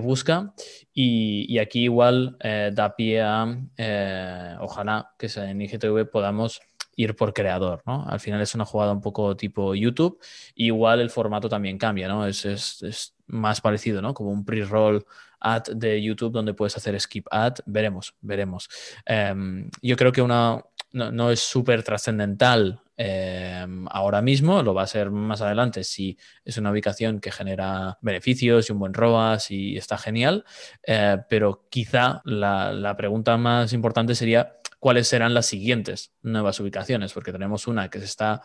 busca 0.00 0.52
y, 0.92 1.58
aquí 1.58 1.84
igual 1.84 2.36
eh, 2.40 2.70
da 2.74 2.96
pie 2.96 3.20
a, 3.20 3.56
eh, 3.76 4.56
ojalá 4.58 5.14
que 5.16 5.28
en 5.36 5.60
IGTV 5.60 6.10
podamos 6.10 6.60
ir 6.96 7.14
por 7.14 7.32
creador. 7.32 7.82
Al 7.84 8.18
final 8.18 8.40
es 8.40 8.54
una 8.54 8.64
jugada 8.64 8.92
un 8.92 9.00
poco 9.00 9.36
tipo 9.36 9.74
YouTube. 9.74 10.18
igual 10.54 11.00
el 11.00 11.10
formato 11.10 11.48
también 11.48 11.78
cambia, 11.78 12.08
¿no? 12.08 12.26
Es, 12.26 13.14
más 13.26 13.60
parecido, 13.60 14.02
¿no? 14.02 14.14
Como 14.14 14.30
un 14.30 14.44
pre-roll 14.44 15.04
ad 15.40 15.64
de 15.74 16.02
YouTube 16.02 16.32
donde 16.32 16.54
puedes 16.54 16.76
hacer 16.76 16.98
skip 17.00 17.26
ad. 17.30 17.54
Veremos, 17.66 18.14
veremos. 18.20 18.68
Em, 19.04 19.70
yo 19.82 19.96
creo 19.96 20.12
que 20.12 20.22
una 20.22 20.62
no, 20.92 21.30
es 21.30 21.40
súper 21.40 21.82
trascendental 21.82 22.80
em, 22.96 23.86
ahora 23.90 24.22
mismo, 24.22 24.62
lo 24.62 24.72
va 24.72 24.82
a 24.82 24.86
ser 24.86 25.10
más 25.10 25.42
adelante 25.42 25.84
si 25.84 26.16
es 26.42 26.56
una 26.56 26.70
ubicación 26.70 27.20
que 27.20 27.30
genera 27.30 27.98
beneficios 28.00 28.68
y 28.68 28.72
un 28.72 28.78
buen 28.78 28.94
ROAS 28.94 29.50
y 29.50 29.76
está 29.76 29.98
genial, 29.98 30.44
eh, 30.86 31.18
pero 31.28 31.66
quizá 31.68 32.22
la, 32.24 32.72
la 32.72 32.96
pregunta 32.96 33.36
más 33.36 33.74
importante 33.74 34.14
sería 34.14 34.56
cuáles 34.78 35.08
serán 35.08 35.34
las 35.34 35.46
siguientes 35.46 36.14
nuevas 36.22 36.58
ubicaciones, 36.60 37.12
porque 37.12 37.32
tenemos 37.32 37.66
una 37.66 37.90
que 37.90 37.98
se 37.98 38.06
está 38.06 38.42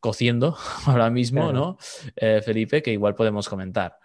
cociendo 0.00 0.56
ahora 0.86 1.08
mismo, 1.08 1.52
¿no? 1.52 1.78
Eh, 2.16 2.42
Felipe, 2.44 2.82
que 2.82 2.92
igual 2.92 3.14
podemos 3.14 3.48
comentar. 3.48 3.98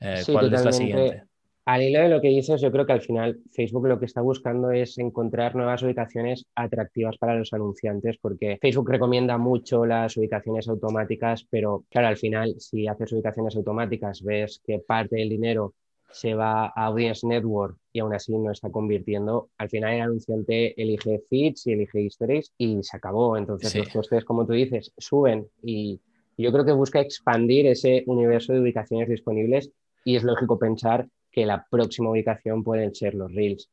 Eh, 0.00 0.22
¿Cuál 0.30 0.52
es 0.52 0.64
la 0.64 0.72
siguiente? 0.72 1.24
Al 1.66 1.80
hilo 1.80 2.00
de 2.00 2.10
lo 2.10 2.20
que 2.20 2.28
dices, 2.28 2.60
yo 2.60 2.70
creo 2.70 2.84
que 2.84 2.92
al 2.92 3.00
final 3.00 3.40
Facebook 3.50 3.86
lo 3.86 3.98
que 3.98 4.04
está 4.04 4.20
buscando 4.20 4.70
es 4.70 4.98
encontrar 4.98 5.56
nuevas 5.56 5.82
ubicaciones 5.82 6.44
atractivas 6.54 7.16
para 7.16 7.36
los 7.36 7.54
anunciantes, 7.54 8.18
porque 8.20 8.58
Facebook 8.60 8.90
recomienda 8.90 9.38
mucho 9.38 9.86
las 9.86 10.14
ubicaciones 10.18 10.68
automáticas, 10.68 11.46
pero 11.48 11.84
claro, 11.88 12.08
al 12.08 12.18
final, 12.18 12.56
si 12.58 12.86
haces 12.86 13.12
ubicaciones 13.12 13.56
automáticas, 13.56 14.22
ves 14.22 14.60
que 14.62 14.78
parte 14.78 15.16
del 15.16 15.30
dinero 15.30 15.72
se 16.10 16.34
va 16.34 16.66
a 16.66 16.86
Audience 16.86 17.26
Network 17.26 17.78
y 17.92 18.00
aún 18.00 18.12
así 18.12 18.36
no 18.36 18.50
está 18.50 18.70
convirtiendo, 18.70 19.48
al 19.56 19.70
final 19.70 19.94
el 19.94 20.00
anunciante 20.02 20.80
elige 20.80 21.22
feeds 21.30 21.66
y 21.66 21.72
elige 21.72 22.02
histories 22.02 22.52
y 22.58 22.82
se 22.82 22.96
acabó. 22.96 23.38
Entonces 23.38 23.74
los 23.74 23.88
costes, 23.88 24.24
como 24.24 24.46
tú 24.46 24.52
dices, 24.52 24.92
suben 24.98 25.48
y 25.62 25.98
yo 26.36 26.52
creo 26.52 26.64
que 26.64 26.72
busca 26.72 27.00
expandir 27.00 27.66
ese 27.66 28.04
universo 28.06 28.52
de 28.52 28.60
ubicaciones 28.60 29.08
disponibles 29.08 29.70
y 30.04 30.16
es 30.16 30.22
lógico 30.22 30.58
pensar 30.58 31.08
que 31.30 31.46
la 31.46 31.66
próxima 31.68 32.10
ubicación 32.10 32.62
pueden 32.62 32.94
ser 32.94 33.14
los 33.14 33.32
Reels. 33.32 33.68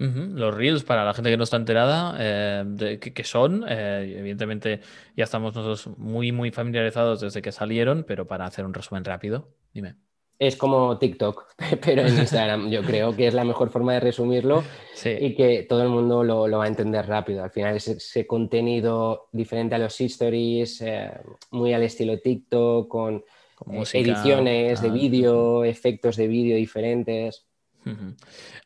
Los 0.00 0.54
Reels, 0.54 0.82
para 0.82 1.04
la 1.04 1.12
gente 1.12 1.28
que 1.28 1.36
no 1.36 1.44
está 1.44 1.58
enterada, 1.58 2.16
eh, 2.18 2.64
de 2.66 2.98
qué 2.98 3.22
son, 3.22 3.66
eh, 3.68 4.16
evidentemente 4.18 4.80
ya 5.14 5.24
estamos 5.24 5.54
nosotros 5.54 5.98
muy, 5.98 6.32
muy 6.32 6.50
familiarizados 6.50 7.20
desde 7.20 7.42
que 7.42 7.52
salieron, 7.52 8.04
pero 8.04 8.26
para 8.26 8.46
hacer 8.46 8.64
un 8.64 8.72
resumen 8.72 9.04
rápido, 9.04 9.48
dime. 9.74 9.96
Es 10.38 10.56
como 10.56 10.96
TikTok, 10.96 11.44
pero 11.84 12.00
en 12.00 12.18
Instagram. 12.18 12.70
Yo 12.70 12.82
creo 12.82 13.14
que 13.14 13.26
es 13.26 13.34
la 13.34 13.44
mejor 13.44 13.68
forma 13.68 13.92
de 13.92 14.00
resumirlo 14.00 14.64
y 15.04 15.34
que 15.34 15.66
todo 15.68 15.82
el 15.82 15.90
mundo 15.90 16.24
lo, 16.24 16.48
va 16.48 16.64
a 16.64 16.68
entender 16.68 17.06
rápido. 17.06 17.44
Al 17.44 17.50
final 17.50 17.76
es 17.76 17.88
ese 17.88 18.26
contenido 18.26 19.28
diferente 19.32 19.74
a 19.74 19.78
los 19.78 20.00
stories, 20.00 20.80
eh, 20.80 21.10
muy 21.50 21.74
al 21.74 21.82
estilo 21.82 22.18
TikTok, 22.18 22.88
con 22.88 23.22
ediciones 23.92 24.82
de 24.82 24.90
vídeo, 24.90 25.64
efectos 25.64 26.16
de 26.16 26.28
vídeo 26.28 26.56
diferentes. 26.56 27.46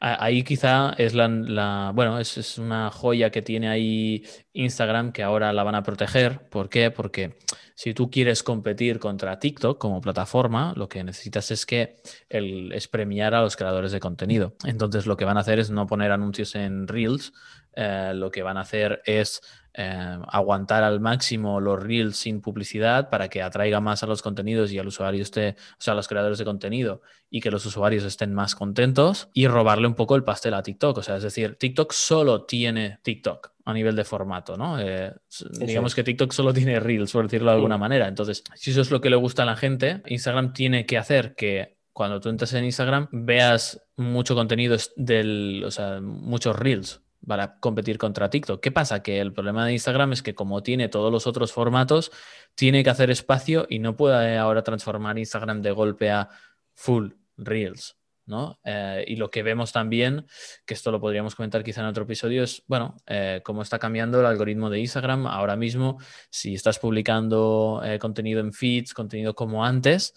Ahí 0.01 0.43
quizá 0.43 0.93
es 0.99 1.15
la, 1.15 1.93
bueno, 1.95 2.19
es, 2.19 2.37
es, 2.37 2.59
una 2.59 2.91
joya 2.91 3.31
que 3.31 3.43
tiene 3.43 3.69
ahí 3.69 4.25
Instagram 4.53 5.13
que 5.13 5.23
ahora 5.23 5.53
la 5.53 5.63
van 5.63 5.77
a 5.77 5.83
proteger. 5.83 6.49
¿Por 6.49 6.69
qué? 6.69 6.91
Porque 6.91 7.37
si 7.75 7.95
tú 7.95 8.11
quieres 8.11 8.43
competir 8.43 8.99
contra 8.99 9.39
TikTok 9.39 9.79
como 9.79 10.01
plataforma, 10.01 10.73
lo 10.77 10.89
que 10.89 11.05
necesitas 11.05 11.51
es 11.51 11.65
que 11.65 11.97
el, 12.29 12.73
es 12.73 12.89
premiar 12.89 13.35
a 13.35 13.43
los 13.43 13.57
creadores 13.57 13.93
de 13.93 14.01
contenido. 14.01 14.55
Entonces 14.65 15.07
lo 15.07 15.17
que 15.17 15.25
van 15.25 15.37
a 15.37 15.41
hacer 15.41 15.59
es 15.59 15.71
no 15.71 15.87
poner 15.87 16.11
anuncios 16.11 16.55
en 16.55 16.89
Reels, 16.89 17.33
eh, 17.77 18.13
lo 18.15 18.31
que 18.31 18.43
van 18.43 18.57
a 18.57 18.63
hacer 18.63 19.01
es 19.05 19.41
eh, 19.77 20.19
aguantar 20.29 20.85
al 20.85 21.01
máximo 21.01 21.61
los 21.61 21.83
reels 21.83 22.17
sin 22.17 22.41
publicidad 22.41 23.11
para 23.11 23.29
que 23.29 23.43
atraiga 23.43 23.81
más 23.81 24.05
a 24.05 24.07
los 24.07 24.23
contenidos 24.23 24.71
y 24.71 24.79
al 24.79 24.87
usuario 24.87 25.21
esté, 25.21 25.57
o 25.73 25.81
sea, 25.81 25.95
a 25.95 25.97
los 25.97 26.07
creadores 26.07 26.39
de 26.39 26.45
contenido 26.45 27.03
y 27.29 27.41
que 27.41 27.51
los 27.51 27.67
usuarios 27.67 28.05
estén 28.05 28.33
más 28.33 28.55
contentos 28.55 29.31
y 29.33 29.49
robarle 29.49 29.89
un 29.89 29.95
poco 29.95 30.15
el 30.15 30.23
pastel 30.23 30.55
a 30.55 30.63
TikTok. 30.63 30.99
O 30.99 31.03
sea, 31.03 31.17
es 31.17 31.25
decir, 31.25 31.57
TikTok 31.57 31.93
solo 31.93 32.45
tiene 32.45 33.01
TikTok 33.03 33.51
a 33.65 33.73
nivel 33.73 33.97
de 33.97 34.05
formato, 34.05 34.57
¿no? 34.57 34.79
Eh, 34.79 35.13
digamos 35.59 35.95
que 35.97 36.05
TikTok 36.05 36.31
solo 36.31 36.55
tiene 36.55 36.79
reels, 36.79 37.11
por 37.11 37.25
decirlo 37.25 37.51
de 37.51 37.57
alguna 37.57 37.79
manera. 37.79 38.07
Entonces, 38.07 38.45
si 38.55 38.71
eso 38.71 38.81
es 38.81 38.93
lo 38.93 39.01
que 39.01 39.11
le 39.11 39.17
gusta 39.17 39.43
a 39.43 39.47
la 39.47 39.57
gente, 39.57 40.03
Instagram 40.07 40.53
tiene 40.53 40.87
que 40.87 40.99
hacer 40.99 41.35
que 41.35 41.79
cuando 41.93 42.21
tú 42.21 42.29
entres 42.29 42.53
en 42.53 42.65
Instagram 42.65 43.09
veas 43.11 43.83
mucho 43.97 44.37
contenido 44.37 44.77
del, 44.97 45.65
o 45.67 45.71
sea, 45.73 46.01
muchos 46.01 46.57
reels 46.57 47.04
para 47.27 47.59
competir 47.59 47.99
contra 47.99 48.31
TikTok. 48.31 48.61
¿Qué 48.61 48.71
pasa? 48.71 49.03
Que 49.03 49.21
el 49.21 49.33
problema 49.33 49.67
de 49.67 49.73
Instagram 49.73 50.13
es 50.13 50.23
que 50.23 50.35
como 50.35 50.63
tiene 50.63 50.89
todos 50.89 51.13
los 51.13 51.27
otros 51.27 51.53
formatos, 51.53 52.11
tiene 52.55 52.85
que 52.85 52.91
hacer 52.91 53.11
espacio 53.11 53.67
y 53.69 53.79
no 53.79 53.97
puede 53.97 54.39
ahora 54.39 54.63
transformar 54.63 55.19
Instagram 55.19 55.63
de 55.63 55.71
golpe 55.73 56.11
a 56.11 56.29
full 56.75 57.13
Reels. 57.37 57.97
¿no? 58.27 58.59
Eh, 58.65 59.05
y 59.07 59.17
lo 59.17 59.31
que 59.31 59.43
vemos 59.43 59.73
también, 59.73 60.27
que 60.65 60.75
esto 60.75 60.91
lo 60.91 61.01
podríamos 61.01 61.35
comentar 61.35 61.63
quizá 61.63 61.83
en 61.83 61.89
otro 61.89 62.05
episodio, 62.05 62.43
es, 62.43 62.63
bueno, 62.67 62.97
eh, 63.07 63.41
cómo 63.45 63.63
está 63.63 63.79
cambiando 63.79 64.21
el 64.21 64.27
algoritmo 64.27 64.71
de 64.71 64.81
Instagram. 64.81 65.27
Ahora 65.27 65.57
mismo, 65.57 65.99
si 66.31 66.55
estás 66.55 66.79
publicando 66.79 67.83
eh, 67.85 67.99
contenido 67.99 68.41
en 68.41 68.53
feeds, 68.53 68.95
contenido 68.95 69.35
como 69.35 69.65
antes, 69.65 70.15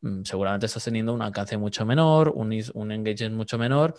mm, 0.00 0.22
seguramente 0.24 0.66
estás 0.66 0.84
teniendo 0.84 1.12
un 1.12 1.22
alcance 1.22 1.56
mucho 1.56 1.84
menor, 1.84 2.30
un, 2.30 2.58
un 2.74 2.92
engagement 2.92 3.36
mucho 3.36 3.58
menor, 3.58 3.94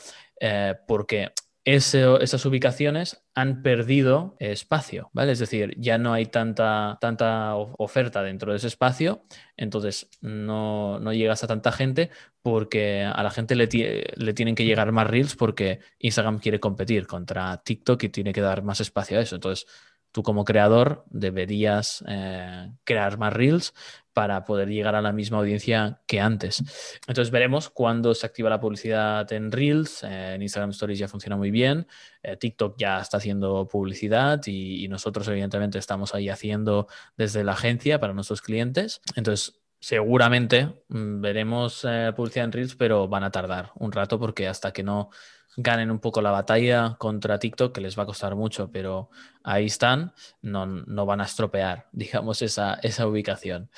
porque 0.87 1.31
esas 1.63 2.45
ubicaciones 2.45 3.23
han 3.35 3.61
perdido 3.61 4.35
espacio, 4.39 5.11
¿vale? 5.13 5.33
Es 5.33 5.39
decir, 5.39 5.75
ya 5.77 5.97
no 5.97 6.13
hay 6.13 6.25
tanta, 6.25 6.97
tanta 6.99 7.55
oferta 7.55 8.23
dentro 8.23 8.51
de 8.51 8.57
ese 8.57 8.67
espacio, 8.67 9.23
entonces 9.57 10.09
no, 10.21 10.99
llegas 11.13 11.43
a 11.43 11.47
tanta 11.47 11.71
gente 11.71 12.09
porque 12.41 13.03
a 13.03 13.21
la 13.21 13.29
gente 13.29 13.55
le, 13.55 13.69
le, 14.15 14.33
tienen 14.33 14.55
que 14.55 14.65
llegar 14.65 14.91
más 14.91 15.07
reels 15.07 15.35
porque 15.35 15.79
Instagram 15.99 16.39
quiere 16.39 16.59
competir 16.59 17.05
contra 17.05 17.61
TikTok 17.63 18.03
y 18.03 18.09
tiene 18.09 18.33
que 18.33 18.41
dar 18.41 18.63
más 18.63 18.81
espacio 18.81 19.19
a 19.19 19.21
eso. 19.21 19.35
Entonces, 19.35 19.67
tú 20.11 20.23
como 20.23 20.45
creador 20.45 21.05
deberías 21.09 22.03
eh, 22.07 22.71
crear 22.83 23.17
más 23.17 23.33
reels 23.33 23.73
para 24.13 24.43
poder 24.43 24.67
llegar 24.67 24.95
a 24.95 25.01
la 25.01 25.13
misma 25.13 25.37
audiencia 25.37 26.01
que 26.05 26.19
antes. 26.19 26.61
Entonces 27.07 27.31
veremos 27.31 27.69
cuándo 27.69 28.13
se 28.13 28.25
activa 28.25 28.49
la 28.49 28.59
publicidad 28.59 29.31
en 29.31 29.51
reels. 29.51 30.03
Eh, 30.03 30.33
en 30.35 30.41
Instagram 30.41 30.71
Stories 30.71 30.99
ya 30.99 31.07
funciona 31.07 31.37
muy 31.37 31.49
bien. 31.49 31.87
Eh, 32.21 32.35
TikTok 32.35 32.75
ya 32.77 32.99
está 32.99 33.17
haciendo 33.17 33.67
publicidad 33.67 34.41
y, 34.45 34.87
nosotros 34.89 35.25
evidentemente 35.29 35.79
estamos 35.79 36.13
ahí 36.13 36.27
haciendo 36.27 36.87
desde 37.15 37.45
la 37.45 37.53
agencia 37.53 37.99
para 38.01 38.13
nuestros 38.13 38.41
clientes. 38.41 39.01
Entonces 39.15 39.61
seguramente 39.79 40.83
mm, 40.89 41.21
veremos 41.21 41.87
publicidad 42.15 42.45
en 42.45 42.51
reels, 42.51 42.75
pero 42.75 43.07
van 43.07 43.23
a 43.23 43.31
tardar 43.31 43.71
un 43.75 43.93
rato 43.93 44.19
porque 44.19 44.49
hasta 44.49 44.73
que 44.73 44.83
no 44.83 45.09
ganen 45.57 45.91
un 45.91 45.99
poco 45.99 46.21
la 46.21 46.31
batalla 46.31 46.95
contra 46.97 47.39
TikTok, 47.39 47.73
que 47.73 47.81
les 47.81 47.97
va 47.97 48.03
a 48.03 48.05
costar 48.05 48.35
mucho, 48.35 48.69
pero 48.71 49.09
ahí 49.43 49.65
están, 49.65 50.13
no, 50.41 50.65
no 50.65 51.05
van 51.05 51.21
a 51.21 51.25
estropear, 51.25 51.87
digamos, 51.91 52.41
esa, 52.41 52.75
esa 52.81 53.07
ubicación. 53.07 53.69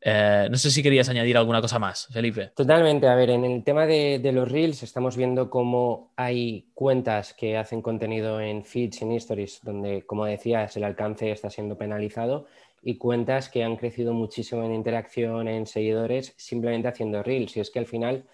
Eh, 0.00 0.48
no 0.50 0.56
sé 0.56 0.70
si 0.70 0.82
querías 0.82 1.08
añadir 1.08 1.36
alguna 1.36 1.60
cosa 1.60 1.78
más, 1.78 2.08
Felipe. 2.10 2.52
Totalmente, 2.56 3.06
a 3.08 3.14
ver, 3.14 3.30
en 3.30 3.44
el 3.44 3.62
tema 3.64 3.86
de, 3.86 4.20
los 4.32 4.50
reels 4.50 4.82
estamos 4.82 5.16
viendo 5.16 5.50
cómo 5.50 6.12
hay 6.16 6.68
cuentas 6.74 7.34
que 7.34 7.56
hacen 7.56 7.82
contenido 7.82 8.40
en 8.40 8.64
feeds, 8.64 9.02
en 9.02 9.12
stories, 9.12 9.60
donde, 9.62 10.02
como 10.06 10.24
decías, 10.24 10.76
el 10.76 10.84
alcance 10.84 11.30
está 11.30 11.50
siendo 11.50 11.76
penalizado 11.76 12.46
y 12.82 12.96
cuentas 12.96 13.50
que 13.50 13.62
han 13.62 13.76
crecido 13.76 14.14
muchísimo 14.14 14.62
en 14.62 14.72
interacción, 14.72 15.48
en 15.48 15.66
seguidores, 15.66 16.32
simplemente 16.36 16.88
haciendo 16.88 17.22
reels. 17.22 17.56
Y 17.56 17.60
es 17.60 17.70
que 17.70 17.78
al 17.78 17.86
final 17.86 18.24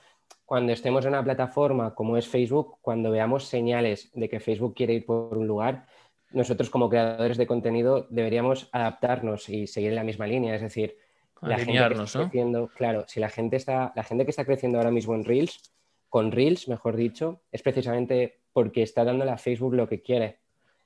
cuando 0.47 0.73
estemos 0.73 1.05
en 1.05 1.11
una 1.11 1.25
plataforma 1.25 1.95
como 1.95 2.17
es 2.17 2.29
Facebook, 2.29 2.79
cuando 2.81 3.11
veamos 3.11 3.45
señales 3.45 4.11
de 4.15 4.29
que 4.29 4.41
Facebook 4.41 4.75
quiere 4.75 4.95
ir 4.95 5.05
por 5.05 5.37
un 5.37 5.47
lugar, 5.47 5.87
nosotros 6.31 6.71
como 6.71 6.89
creadores 6.89 7.37
de 7.37 7.47
contenido 7.47 8.07
deberíamos 8.11 8.69
adaptarnos 8.73 9.49
y 9.49 9.67
seguir 9.67 9.91
en 9.91 9.97
la 9.97 10.05
misma 10.05 10.27
línea. 10.27 10.55
Es 10.55 10.63
decir, 10.63 10.97
la 11.43 11.59
gente 11.59 11.73
que 11.73 12.03
está 12.05 12.21
creciendo, 12.21 12.69
claro, 12.69 13.05
si 13.09 13.21
la 13.21 13.29
gente 13.29 13.57
está, 13.57 13.93
la 13.95 14.05
gente 14.05 14.25
que 14.25 14.31
está 14.31 14.45
creciendo 14.45 14.79
ahora 14.79 14.91
mismo 14.91 15.15
en 15.15 15.25
Reels, 15.25 15.73
con 16.09 16.31
Reels, 16.31 16.69
mejor 16.69 16.97
dicho, 16.97 17.43
es 17.51 17.63
precisamente 17.63 18.41
porque 18.53 18.83
está 18.83 19.05
dándole 19.05 19.33
a 19.33 19.39
Facebook 19.39 19.75
lo 19.75 19.89
que 19.89 20.01
quiere. 20.01 20.39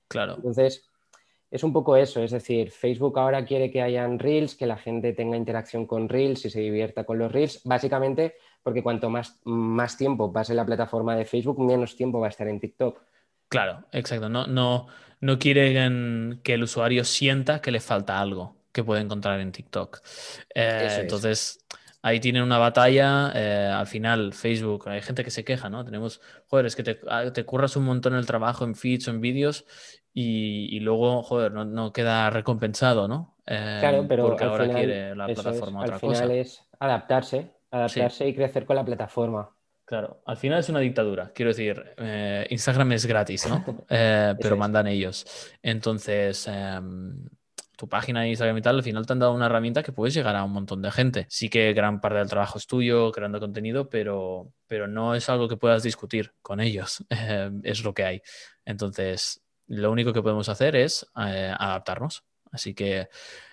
Claro. 0.09 0.35
Entonces, 0.37 0.90
es 1.51 1.65
un 1.65 1.73
poco 1.73 1.97
eso, 1.97 2.23
es 2.23 2.31
decir, 2.31 2.71
Facebook 2.71 3.19
ahora 3.19 3.45
quiere 3.45 3.71
que 3.71 3.83
hayan 3.83 4.19
Reels, 4.19 4.55
que 4.55 4.67
la 4.67 4.77
gente 4.77 5.13
tenga 5.13 5.37
interacción 5.37 5.87
con 5.87 6.09
Reels 6.09 6.45
y 6.45 6.51
se 6.51 6.61
divierta 6.61 7.05
con 7.05 7.19
los 7.19 7.33
Reels, 7.33 7.61
básicamente 7.65 8.35
porque 8.63 8.83
cuanto 8.83 9.11
más, 9.11 9.41
más 9.45 9.97
tiempo 9.97 10.33
pase 10.33 10.53
en 10.53 10.59
la 10.59 10.67
plataforma 10.67 11.17
de 11.17 11.25
Facebook, 11.25 11.59
menos 11.59 11.97
tiempo 11.97 12.21
va 12.21 12.27
a 12.27 12.31
estar 12.31 12.47
en 12.47 12.61
TikTok. 12.61 13.01
Claro, 13.49 13.85
exacto. 13.93 14.29
No, 14.29 14.47
no, 14.47 14.87
no 15.21 15.39
quieren 15.39 16.41
que 16.43 16.55
el 16.55 16.63
usuario 16.63 17.05
sienta 17.05 17.61
que 17.61 17.71
le 17.71 17.81
falta 17.81 18.21
algo 18.21 18.57
que 18.73 18.85
puede 18.85 19.01
encontrar 19.01 19.41
en 19.41 19.51
TikTok. 19.51 20.03
Eh, 20.55 20.99
entonces, 21.01 21.67
ahí 22.03 22.21
tienen 22.21 22.43
una 22.43 22.59
batalla. 22.59 23.33
Eh, 23.35 23.73
al 23.75 23.87
final, 23.87 24.33
Facebook, 24.35 24.89
hay 24.89 25.03
gente 25.03 25.25
que 25.25 25.31
se 25.31 25.45
queja, 25.45 25.69
¿no? 25.69 25.85
Tenemos, 25.85 26.21
joder, 26.47 26.67
es 26.67 26.77
que 26.77 26.83
te, 26.83 27.01
ah, 27.09 27.33
te 27.33 27.45
curras 27.45 27.77
un 27.77 27.85
montón 27.85 28.15
el 28.15 28.27
trabajo 28.27 28.65
en 28.65 28.75
feeds 28.77 29.09
o 29.09 29.11
en 29.11 29.21
vídeos 29.21 29.65
y, 30.13 30.81
luego, 30.81 31.23
joder, 31.23 31.53
no, 31.53 31.93
queda 31.93 32.31
recompensado, 32.31 33.09
¿no? 33.09 33.37
claro, 33.47 34.07
pero 34.09 34.29
porque 34.29 34.45
ahora 34.45 34.69
quiere 34.69 35.17
la 35.17 35.27
plataforma 35.27 35.81
otra 35.81 35.95
al 35.95 36.01
final 36.01 36.31
es 36.31 36.63
adaptarse, 36.79 37.51
adaptarse 37.71 38.29
y 38.29 38.35
crecer 38.35 38.65
con 38.65 38.77
la 38.77 38.85
plataforma. 38.85 39.51
Claro, 39.91 40.23
al 40.25 40.37
final 40.37 40.61
es 40.61 40.69
una 40.69 40.79
dictadura. 40.79 41.33
Quiero 41.35 41.51
decir, 41.51 41.85
eh, 41.97 42.47
Instagram 42.51 42.93
es 42.93 43.07
gratis, 43.07 43.49
¿no? 43.49 43.65
Eh, 43.91 44.37
pero 44.41 44.57
mandan 44.57 44.87
ellos. 44.87 45.51
Entonces, 45.63 46.47
em, 46.47 47.27
tu 47.77 47.89
página 47.89 48.21
de 48.21 48.29
Instagram 48.29 48.59
y 48.59 48.63
tal, 48.63 48.77
al 48.77 48.83
final 48.85 49.05
te 49.05 49.15
han 49.15 49.19
dado 49.19 49.35
una 49.35 49.47
herramienta 49.47 49.83
que 49.83 49.91
puedes 49.91 50.15
llegar 50.15 50.37
a 50.37 50.45
un 50.45 50.53
montón 50.53 50.81
de 50.81 50.93
gente. 50.93 51.27
Sí 51.29 51.49
que 51.49 51.73
gran 51.73 52.01
parte 52.01 52.19
del 52.19 52.29
trabajo 52.29 52.59
es 52.59 52.69
tuyo, 52.69 53.11
creando 53.11 53.41
contenido, 53.41 53.91
pero, 53.91 54.53
pero 54.69 54.87
no 54.87 55.17
es 55.17 55.29
algo 55.29 55.49
que 55.49 55.57
puedas 55.57 55.83
discutir 55.83 56.35
con 56.41 56.61
ellos. 56.61 57.05
es 57.65 57.83
lo 57.83 57.93
que 57.93 58.05
hay. 58.05 58.23
Entonces, 58.65 59.43
lo 59.71 59.91
único 59.93 60.13
que 60.13 60.23
podemos 60.23 60.49
hacer 60.49 60.77
es 60.77 61.07
eh, 61.17 61.55
adaptarnos. 61.57 62.25
Así 62.51 62.75
que, 62.75 63.09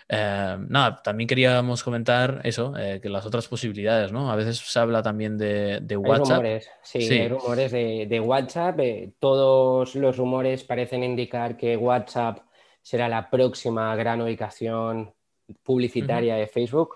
eh, 0.09 0.57
nada, 0.67 1.01
también 1.03 1.27
queríamos 1.27 1.83
comentar 1.83 2.41
eso, 2.43 2.73
eh, 2.75 2.99
que 3.01 3.09
las 3.09 3.25
otras 3.25 3.47
posibilidades, 3.47 4.11
¿no? 4.11 4.31
A 4.31 4.35
veces 4.35 4.57
se 4.57 4.79
habla 4.79 5.03
también 5.03 5.37
de, 5.37 5.79
WhatsApp. 5.95 6.37
rumores, 6.37 6.69
sí, 6.81 6.97
hay 6.97 7.27
rumores 7.27 7.71
de, 7.71 8.19
WhatsApp. 8.19 8.79
todos 9.19 9.95
los 9.95 10.17
rumores 10.17 10.63
parecen 10.63 11.03
indicar 11.03 11.55
que 11.55 11.77
WhatsApp 11.77 12.39
será 12.81 13.07
la 13.07 13.29
próxima 13.29 13.95
gran 13.95 14.21
ubicación 14.21 15.13
publicitaria 15.61 16.35
de 16.35 16.47
Facebook, 16.47 16.95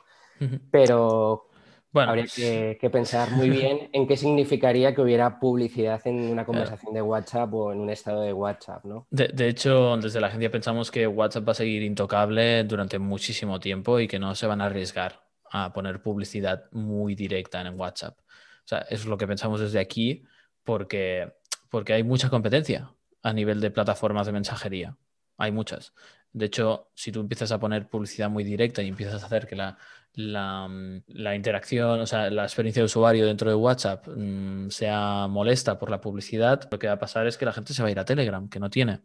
pero 0.71 1.50
bueno, 1.91 2.11
Habría 2.11 2.25
que, 2.25 2.89
pensar 2.89 3.31
muy 3.31 3.49
bien 3.49 3.89
en 3.93 4.07
qué 4.07 4.15
significaría 4.15 4.95
que 4.95 5.01
hubiera 5.01 5.39
publicidad 5.39 6.01
en 6.05 6.31
una 6.31 6.45
conversación 6.45 6.93
de 6.93 7.01
WhatsApp 7.01 7.53
o 7.53 7.73
en 7.73 7.79
un 7.79 7.89
estado 7.89 8.21
de 8.21 8.31
WhatsApp, 8.31 8.85
¿no? 8.85 9.07
De, 9.09 9.47
hecho, 9.47 9.97
desde 9.97 10.21
la 10.21 10.27
agencia 10.27 10.49
pensamos 10.49 10.89
que 10.89 11.05
WhatsApp 11.05 11.47
va 11.47 11.51
a 11.51 11.55
seguir 11.55 11.83
intocable 11.83 12.63
durante 12.63 12.97
muchísimo 12.97 13.59
tiempo 13.59 13.99
y 13.99 14.07
que 14.07 14.19
no 14.19 14.35
se 14.35 14.47
van 14.47 14.61
a 14.61 14.65
arriesgar 14.65 15.21
a 15.51 15.73
poner 15.73 16.01
publicidad 16.01 16.71
muy 16.71 17.13
directa 17.13 17.59
en 17.59 17.77
WhatsApp. 17.77 18.17
O 18.19 18.67
sea, 18.67 18.79
eso 18.79 19.03
es 19.03 19.05
lo 19.05 19.17
que 19.17 19.27
pensamos 19.27 19.59
desde 19.59 19.79
aquí 19.79 20.23
porque, 20.63 21.33
porque 21.69 21.93
hay 21.93 22.03
mucha 22.03 22.29
competencia 22.29 22.93
a 23.21 23.33
nivel 23.33 23.59
de 23.59 23.69
plataformas 23.69 24.27
de 24.27 24.31
mensajería. 24.31 24.97
Hay 25.37 25.51
muchas. 25.51 25.93
De 26.33 26.45
hecho, 26.45 26.91
si 26.93 27.11
tú 27.11 27.19
empiezas 27.19 27.51
a 27.51 27.59
poner 27.59 27.87
publicidad 27.87 28.29
muy 28.29 28.43
directa 28.43 28.81
y 28.81 28.87
empiezas 28.87 29.23
a 29.23 29.25
hacer 29.25 29.47
que 29.47 29.55
la, 29.55 29.77
Mm, 30.15 31.03
la, 31.07 31.35
interacción, 31.35 32.01
o 32.01 32.05
sea, 32.05 32.29
la 32.29 32.43
experiencia 32.43 32.81
de 32.81 32.85
usuario 32.85 33.25
dentro 33.25 33.49
de 33.49 33.55
WhatsApp 33.55 34.07
mm, 34.07 34.69
sea 34.69 35.27
molesta 35.29 35.79
por 35.79 35.89
la 35.89 36.01
publicidad, 36.01 36.67
lo 36.69 36.77
que 36.79 36.87
va 36.87 36.93
a 36.93 36.99
pasar 36.99 37.27
es 37.27 37.37
que 37.37 37.45
la 37.45 37.53
gente 37.53 37.73
se 37.73 37.81
va 37.81 37.87
a 37.87 37.91
ir 37.91 37.99
a 37.99 38.05
Telegram, 38.05 38.49
que 38.49 38.59
no 38.59 38.69
tiene. 38.69 39.01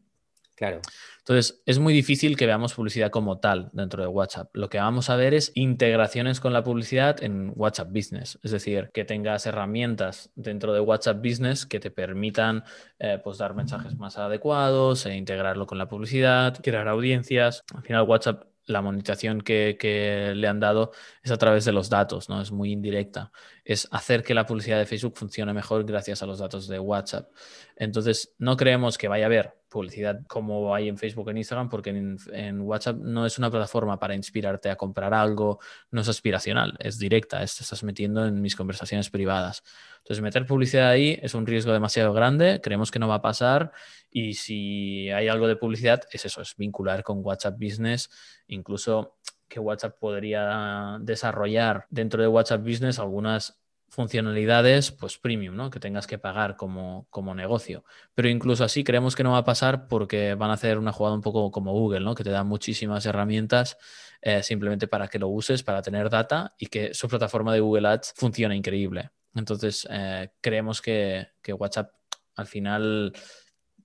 Claro. 0.56 0.80
Entonces, 1.18 1.60
es 1.66 1.78
muy 1.78 1.92
difícil 1.92 2.36
que 2.36 2.46
veamos 2.46 2.72
publicidad 2.72 3.10
como 3.10 3.38
tal 3.38 3.68
dentro 3.72 4.02
de 4.02 4.08
WhatsApp. 4.08 4.48
Lo 4.54 4.70
que 4.70 4.78
vamos 4.78 5.10
a 5.10 5.16
ver 5.16 5.34
es 5.34 5.52
integraciones 5.54 6.40
con 6.40 6.52
la 6.52 6.64
publicidad 6.64 7.22
en 7.22 7.52
WhatsApp 7.54 7.92
Business. 7.92 8.38
Es 8.42 8.52
decir, 8.52 8.90
que 8.94 9.04
tengas 9.04 9.44
herramientas 9.44 10.30
dentro 10.34 10.72
de 10.72 10.80
WhatsApp 10.80 11.18
Business 11.18 11.66
que 11.66 11.78
te 11.78 11.90
permitan 11.90 12.64
eh, 12.98 13.20
pues 13.22 13.38
dar 13.38 13.54
mensajes 13.54 13.96
más 13.98 14.16
adecuados 14.16 15.04
e 15.04 15.14
integrarlo 15.14 15.66
con 15.66 15.76
la 15.76 15.88
publicidad, 15.88 16.58
crear 16.62 16.88
audiencias. 16.88 17.64
Al 17.74 17.82
final, 17.82 18.02
WhatsApp 18.04 18.44
la 18.66 18.82
monetización 18.82 19.40
que, 19.40 20.32
le 20.34 20.48
han 20.48 20.60
dado 20.60 20.92
es 21.22 21.30
a 21.30 21.38
través 21.38 21.64
de 21.64 21.72
los 21.72 21.88
datos, 21.88 22.28
¿no? 22.28 22.40
Es 22.40 22.50
muy 22.50 22.72
indirecta. 22.72 23.30
Es 23.64 23.88
hacer 23.90 24.22
que 24.22 24.34
la 24.34 24.44
publicidad 24.44 24.78
de 24.78 24.86
Facebook 24.86 25.16
funcione 25.16 25.52
mejor 25.54 25.84
gracias 25.84 26.22
a 26.22 26.26
los 26.26 26.40
datos 26.40 26.68
de 26.68 26.78
WhatsApp. 26.78 27.30
Entonces, 27.76 28.34
no 28.38 28.56
creemos 28.56 28.98
que 28.98 29.08
vaya 29.08 29.24
a 29.24 29.26
haber 29.26 29.54
publicidad 29.76 30.22
como 30.26 30.74
hay 30.74 30.88
en 30.88 30.96
Facebook 30.96 31.28
en 31.28 31.36
Instagram, 31.36 31.68
porque 31.68 31.90
en, 31.90 32.60
WhatsApp 32.62 32.96
no 32.96 33.26
es 33.26 33.36
una 33.36 33.50
plataforma 33.50 33.98
para 33.98 34.14
inspirarte 34.14 34.70
a 34.70 34.76
comprar 34.76 35.12
algo, 35.12 35.60
no 35.90 36.00
es 36.00 36.08
aspiracional, 36.08 36.78
es 36.78 36.98
directa, 36.98 37.40
te 37.40 37.44
estás 37.44 37.82
metiendo 37.82 38.24
en 38.26 38.40
mis 38.40 38.56
conversaciones 38.56 39.10
privadas. 39.10 39.62
Entonces, 39.98 40.22
meter 40.22 40.46
publicidad 40.46 40.88
ahí 40.88 41.18
es 41.20 41.34
un 41.34 41.46
riesgo 41.46 41.74
demasiado 41.74 42.14
grande, 42.14 42.62
creemos 42.62 42.90
que 42.90 42.98
no 42.98 43.06
va 43.06 43.16
a 43.16 43.22
pasar 43.22 43.70
y 44.10 44.32
si 44.32 45.10
hay 45.10 45.28
algo 45.28 45.46
de 45.46 45.56
publicidad, 45.56 46.04
es 46.10 46.24
eso, 46.24 46.40
es 46.40 46.56
vincular 46.56 47.02
con 47.02 47.22
WhatsApp 47.22 47.58
Business, 47.60 48.08
incluso 48.46 49.18
que 49.46 49.60
WhatsApp 49.60 49.98
podría 49.98 50.96
desarrollar 51.02 51.86
dentro 51.90 52.22
de 52.22 52.28
WhatsApp 52.28 52.62
Business 52.62 52.98
algunas 52.98 53.58
funcionalidades 53.88 54.90
pues 54.90 55.18
premium, 55.18 55.56
¿no? 55.56 55.70
Que 55.70 55.80
tengas 55.80 56.06
que 56.06 56.18
pagar 56.18 56.56
como, 56.56 57.06
como, 57.10 57.34
negocio. 57.34 57.84
Pero 58.14 58.28
incluso 58.28 58.64
así 58.64 58.84
creemos 58.84 59.16
que 59.16 59.24
no 59.24 59.32
va 59.32 59.38
a 59.38 59.44
pasar 59.44 59.88
porque 59.88 60.34
van 60.34 60.50
a 60.50 60.54
hacer 60.54 60.78
una 60.78 60.92
jugada 60.92 61.14
un 61.14 61.22
poco 61.22 61.50
como 61.50 61.72
Google, 61.72 62.00
¿no? 62.00 62.14
Que 62.14 62.24
te 62.24 62.30
da 62.30 62.44
muchísimas 62.44 63.06
herramientas 63.06 63.78
eh, 64.22 64.42
simplemente 64.42 64.88
para 64.88 65.08
que 65.08 65.18
lo 65.18 65.28
uses, 65.28 65.62
para 65.62 65.82
tener 65.82 66.10
data 66.10 66.54
y 66.58 66.66
que 66.66 66.94
su 66.94 67.08
plataforma 67.08 67.52
de 67.52 67.60
Google 67.60 67.88
Ads 67.88 68.14
funcione 68.16 68.56
increíble. 68.56 69.10
Entonces, 69.34 69.86
eh, 69.90 70.30
creemos 70.40 70.82
que, 70.82 71.28
que 71.42 71.52
WhatsApp 71.52 71.92
al 72.36 72.46
final 72.46 73.12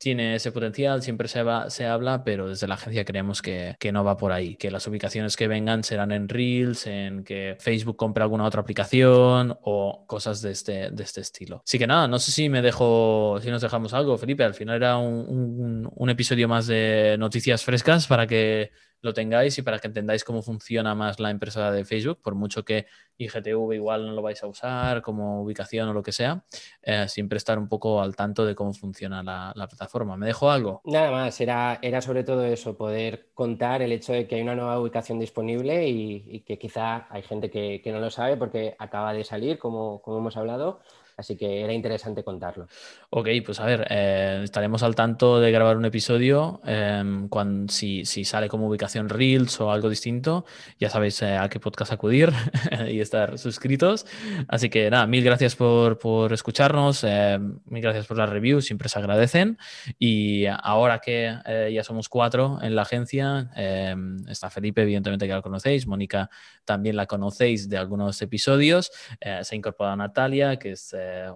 tiene 0.02 0.34
ese 0.34 0.52
potencial, 0.52 1.04
siempre 1.04 1.28
se, 1.28 1.44
va, 1.44 1.70
se 1.70 1.86
habla, 1.86 2.24
pero 2.24 2.50
desde 2.50 2.68
la 2.68 2.74
agencia 2.74 3.06
creemos 3.06 3.44
que, 3.44 3.78
no 3.94 4.04
va 4.04 4.18
por 4.18 4.32
ahí, 4.32 4.56
que 4.56 4.72
las 4.72 4.88
ubicaciones 4.88 5.38
que 5.38 5.48
vengan 5.48 5.84
serán 5.84 6.12
en 6.12 6.28
Reels, 6.28 6.88
en 6.88 7.24
que 7.24 7.56
Facebook 7.60 7.98
compre 7.98 8.24
alguna 8.24 8.46
otra 8.46 8.62
aplicación 8.62 9.56
o 9.62 10.04
cosas 10.08 10.42
de 10.42 10.52
este, 10.52 10.90
de 10.90 11.04
este 11.04 11.22
estilo. 11.22 11.62
Así 11.64 11.78
que 11.78 11.86
nada, 11.86 12.08
no 12.08 12.18
sé 12.18 12.32
si 12.32 12.50
me 12.50 12.64
dejo, 12.64 13.38
si 13.44 13.52
nos 13.52 13.62
dejamos 13.62 13.94
algo, 13.94 14.18
Felipe, 14.18 14.44
al 14.44 14.56
final 14.56 14.78
era 14.78 14.98
un 14.98 16.10
episodio 16.10 16.48
más 16.48 16.66
de 16.66 17.16
noticias 17.20 17.64
frescas 17.64 18.08
para 18.08 18.26
que 18.26 18.72
lo 19.02 19.14
tengáis 19.14 19.58
y 19.58 19.62
para 19.62 19.80
que 19.80 19.88
entendáis 19.88 20.24
cómo 20.24 20.42
funciona 20.42 20.96
más 20.96 21.20
la 21.20 21.30
empresa 21.30 21.72
de 21.72 21.86
Facebook, 21.86 22.20
por 22.22 22.36
mucho 22.36 22.64
que 22.64 22.86
IGTV 23.18 23.74
igual 23.74 24.06
no 24.06 24.14
lo 24.14 24.22
vais 24.22 24.42
a 24.44 24.48
usar 24.48 25.02
como 25.02 25.42
ubicación 25.42 25.90
o 25.90 25.94
lo 25.94 26.04
que 26.04 26.12
sea, 26.12 26.44
eh, 26.82 27.08
siempre 27.08 27.38
estar 27.38 27.60
un 27.60 27.68
poco 27.68 28.02
al 28.02 28.16
tanto 28.16 28.46
de 28.46 28.56
cómo 28.56 28.74
funciona 28.74 29.24
la, 29.24 29.68
plataforma. 29.68 30.18
¿Me 30.18 30.26
dejo 30.26 30.50
algo? 30.50 30.82
Nada 30.86 31.12
más, 31.12 31.40
era, 31.40 31.80
era 31.82 32.02
sobre 32.02 32.24
todo 32.24 32.44
eso, 32.46 32.76
poder 32.76 33.30
contar 33.34 33.82
el 33.82 33.92
hecho 33.92 34.12
de 34.12 34.28
que 34.28 34.36
hay 34.36 34.42
una 34.42 34.56
nueva 34.56 34.80
ubicación 34.80 35.20
disponible 35.20 35.88
y, 35.88 36.42
que 36.42 36.58
quizá 36.58 37.08
hay 37.10 37.22
gente 37.22 37.50
que, 37.50 37.82
no 37.92 38.00
lo 38.00 38.10
sabe 38.10 38.38
porque 38.38 38.76
acaba 38.80 39.14
de 39.14 39.24
salir, 39.24 39.60
como, 39.60 40.02
como 40.02 40.18
hemos 40.18 40.38
hablado 40.38 40.82
Así 41.18 41.36
que 41.36 41.62
era 41.62 41.74
interesante 41.74 42.24
contarlo. 42.24 42.68
Ok, 43.10 43.28
pues 43.46 43.60
a 43.60 43.66
ver, 43.66 43.86
eh, 43.90 44.42
estaremos 44.44 44.84
al 44.84 44.96
tanto 44.96 45.40
de 45.40 45.52
grabar 45.52 45.78
un 45.78 45.86
episodio 45.86 46.62
em, 46.66 47.28
cuando, 47.28 47.72
si, 47.72 48.06
sale 48.06 48.48
como 48.48 48.68
ubicación 48.68 49.10
Reels 49.10 49.60
o 49.62 49.72
algo 49.72 49.90
distinto. 49.90 50.46
Ya 50.80 50.90
sabéis 50.90 51.22
eh, 51.22 51.38
a 51.38 51.50
qué 51.50 51.60
podcast 51.60 51.92
acudir 51.92 52.32
y 52.90 53.00
estar 53.00 53.38
suscritos. 53.38 54.06
Así 54.48 54.70
que 54.70 54.90
nada, 54.90 55.08
mil 55.08 55.24
gracias 55.24 55.56
por, 55.56 56.00
escucharnos, 56.32 57.04
em, 57.04 57.60
mil 57.66 57.82
gracias 57.82 58.08
por 58.08 58.18
las 58.18 58.30
reviews, 58.30 58.66
siempre 58.66 58.90
se 58.90 59.00
agradecen. 59.00 59.58
Y 60.00 60.46
ahora 60.46 61.00
que 61.00 61.36
eh, 61.46 61.72
ya 61.74 61.84
somos 61.84 62.10
cuatro 62.10 62.60
en 62.62 62.76
la 62.76 62.84
agencia, 62.84 63.52
em, 63.56 64.18
está 64.28 64.50
Felipe, 64.50 64.82
evidentemente 64.82 65.28
que 65.28 65.34
la 65.34 65.42
conocéis, 65.42 65.88
Mónica 65.88 66.30
también 66.66 66.96
la 66.96 67.06
conocéis 67.06 67.68
de 67.70 67.78
algunos 67.78 68.22
episodios, 68.22 68.92
se 69.20 69.56
ha 69.56 69.58
incorporado 69.58 69.96
Natalia, 69.98 70.58
que 70.58 70.72
es 70.72 70.94
eh, 71.02 71.32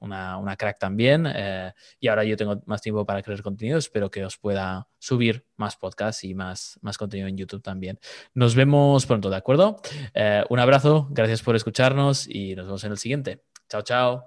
una, 0.00 0.56
crack 0.56 0.78
también. 0.78 1.26
Eh, 1.26 1.72
y 2.00 2.08
ahora 2.08 2.24
yo 2.24 2.36
tengo 2.36 2.62
más 2.66 2.80
tiempo 2.82 3.04
para 3.06 3.22
crear 3.22 3.42
contenido. 3.42 3.78
Espero 3.78 4.10
que 4.10 4.24
os 4.24 4.36
pueda 4.38 4.88
subir 4.98 5.46
más 5.56 5.76
podcasts 5.76 6.24
y 6.24 6.34
más, 6.34 6.78
más 6.82 6.98
contenido 6.98 7.28
en 7.28 7.36
YouTube 7.36 7.62
también. 7.62 7.98
Nos 8.34 8.54
vemos 8.54 9.06
pronto, 9.06 9.30
¿de 9.30 9.36
acuerdo? 9.36 9.80
Eh, 10.14 10.44
un 10.48 10.58
abrazo, 10.58 11.08
gracias 11.10 11.42
por 11.42 11.56
escucharnos 11.56 12.28
y 12.28 12.54
nos 12.54 12.66
vemos 12.66 12.84
en 12.84 12.92
el 12.92 12.98
siguiente. 12.98 13.42
Chao, 13.68 13.82
chao. 13.82 14.20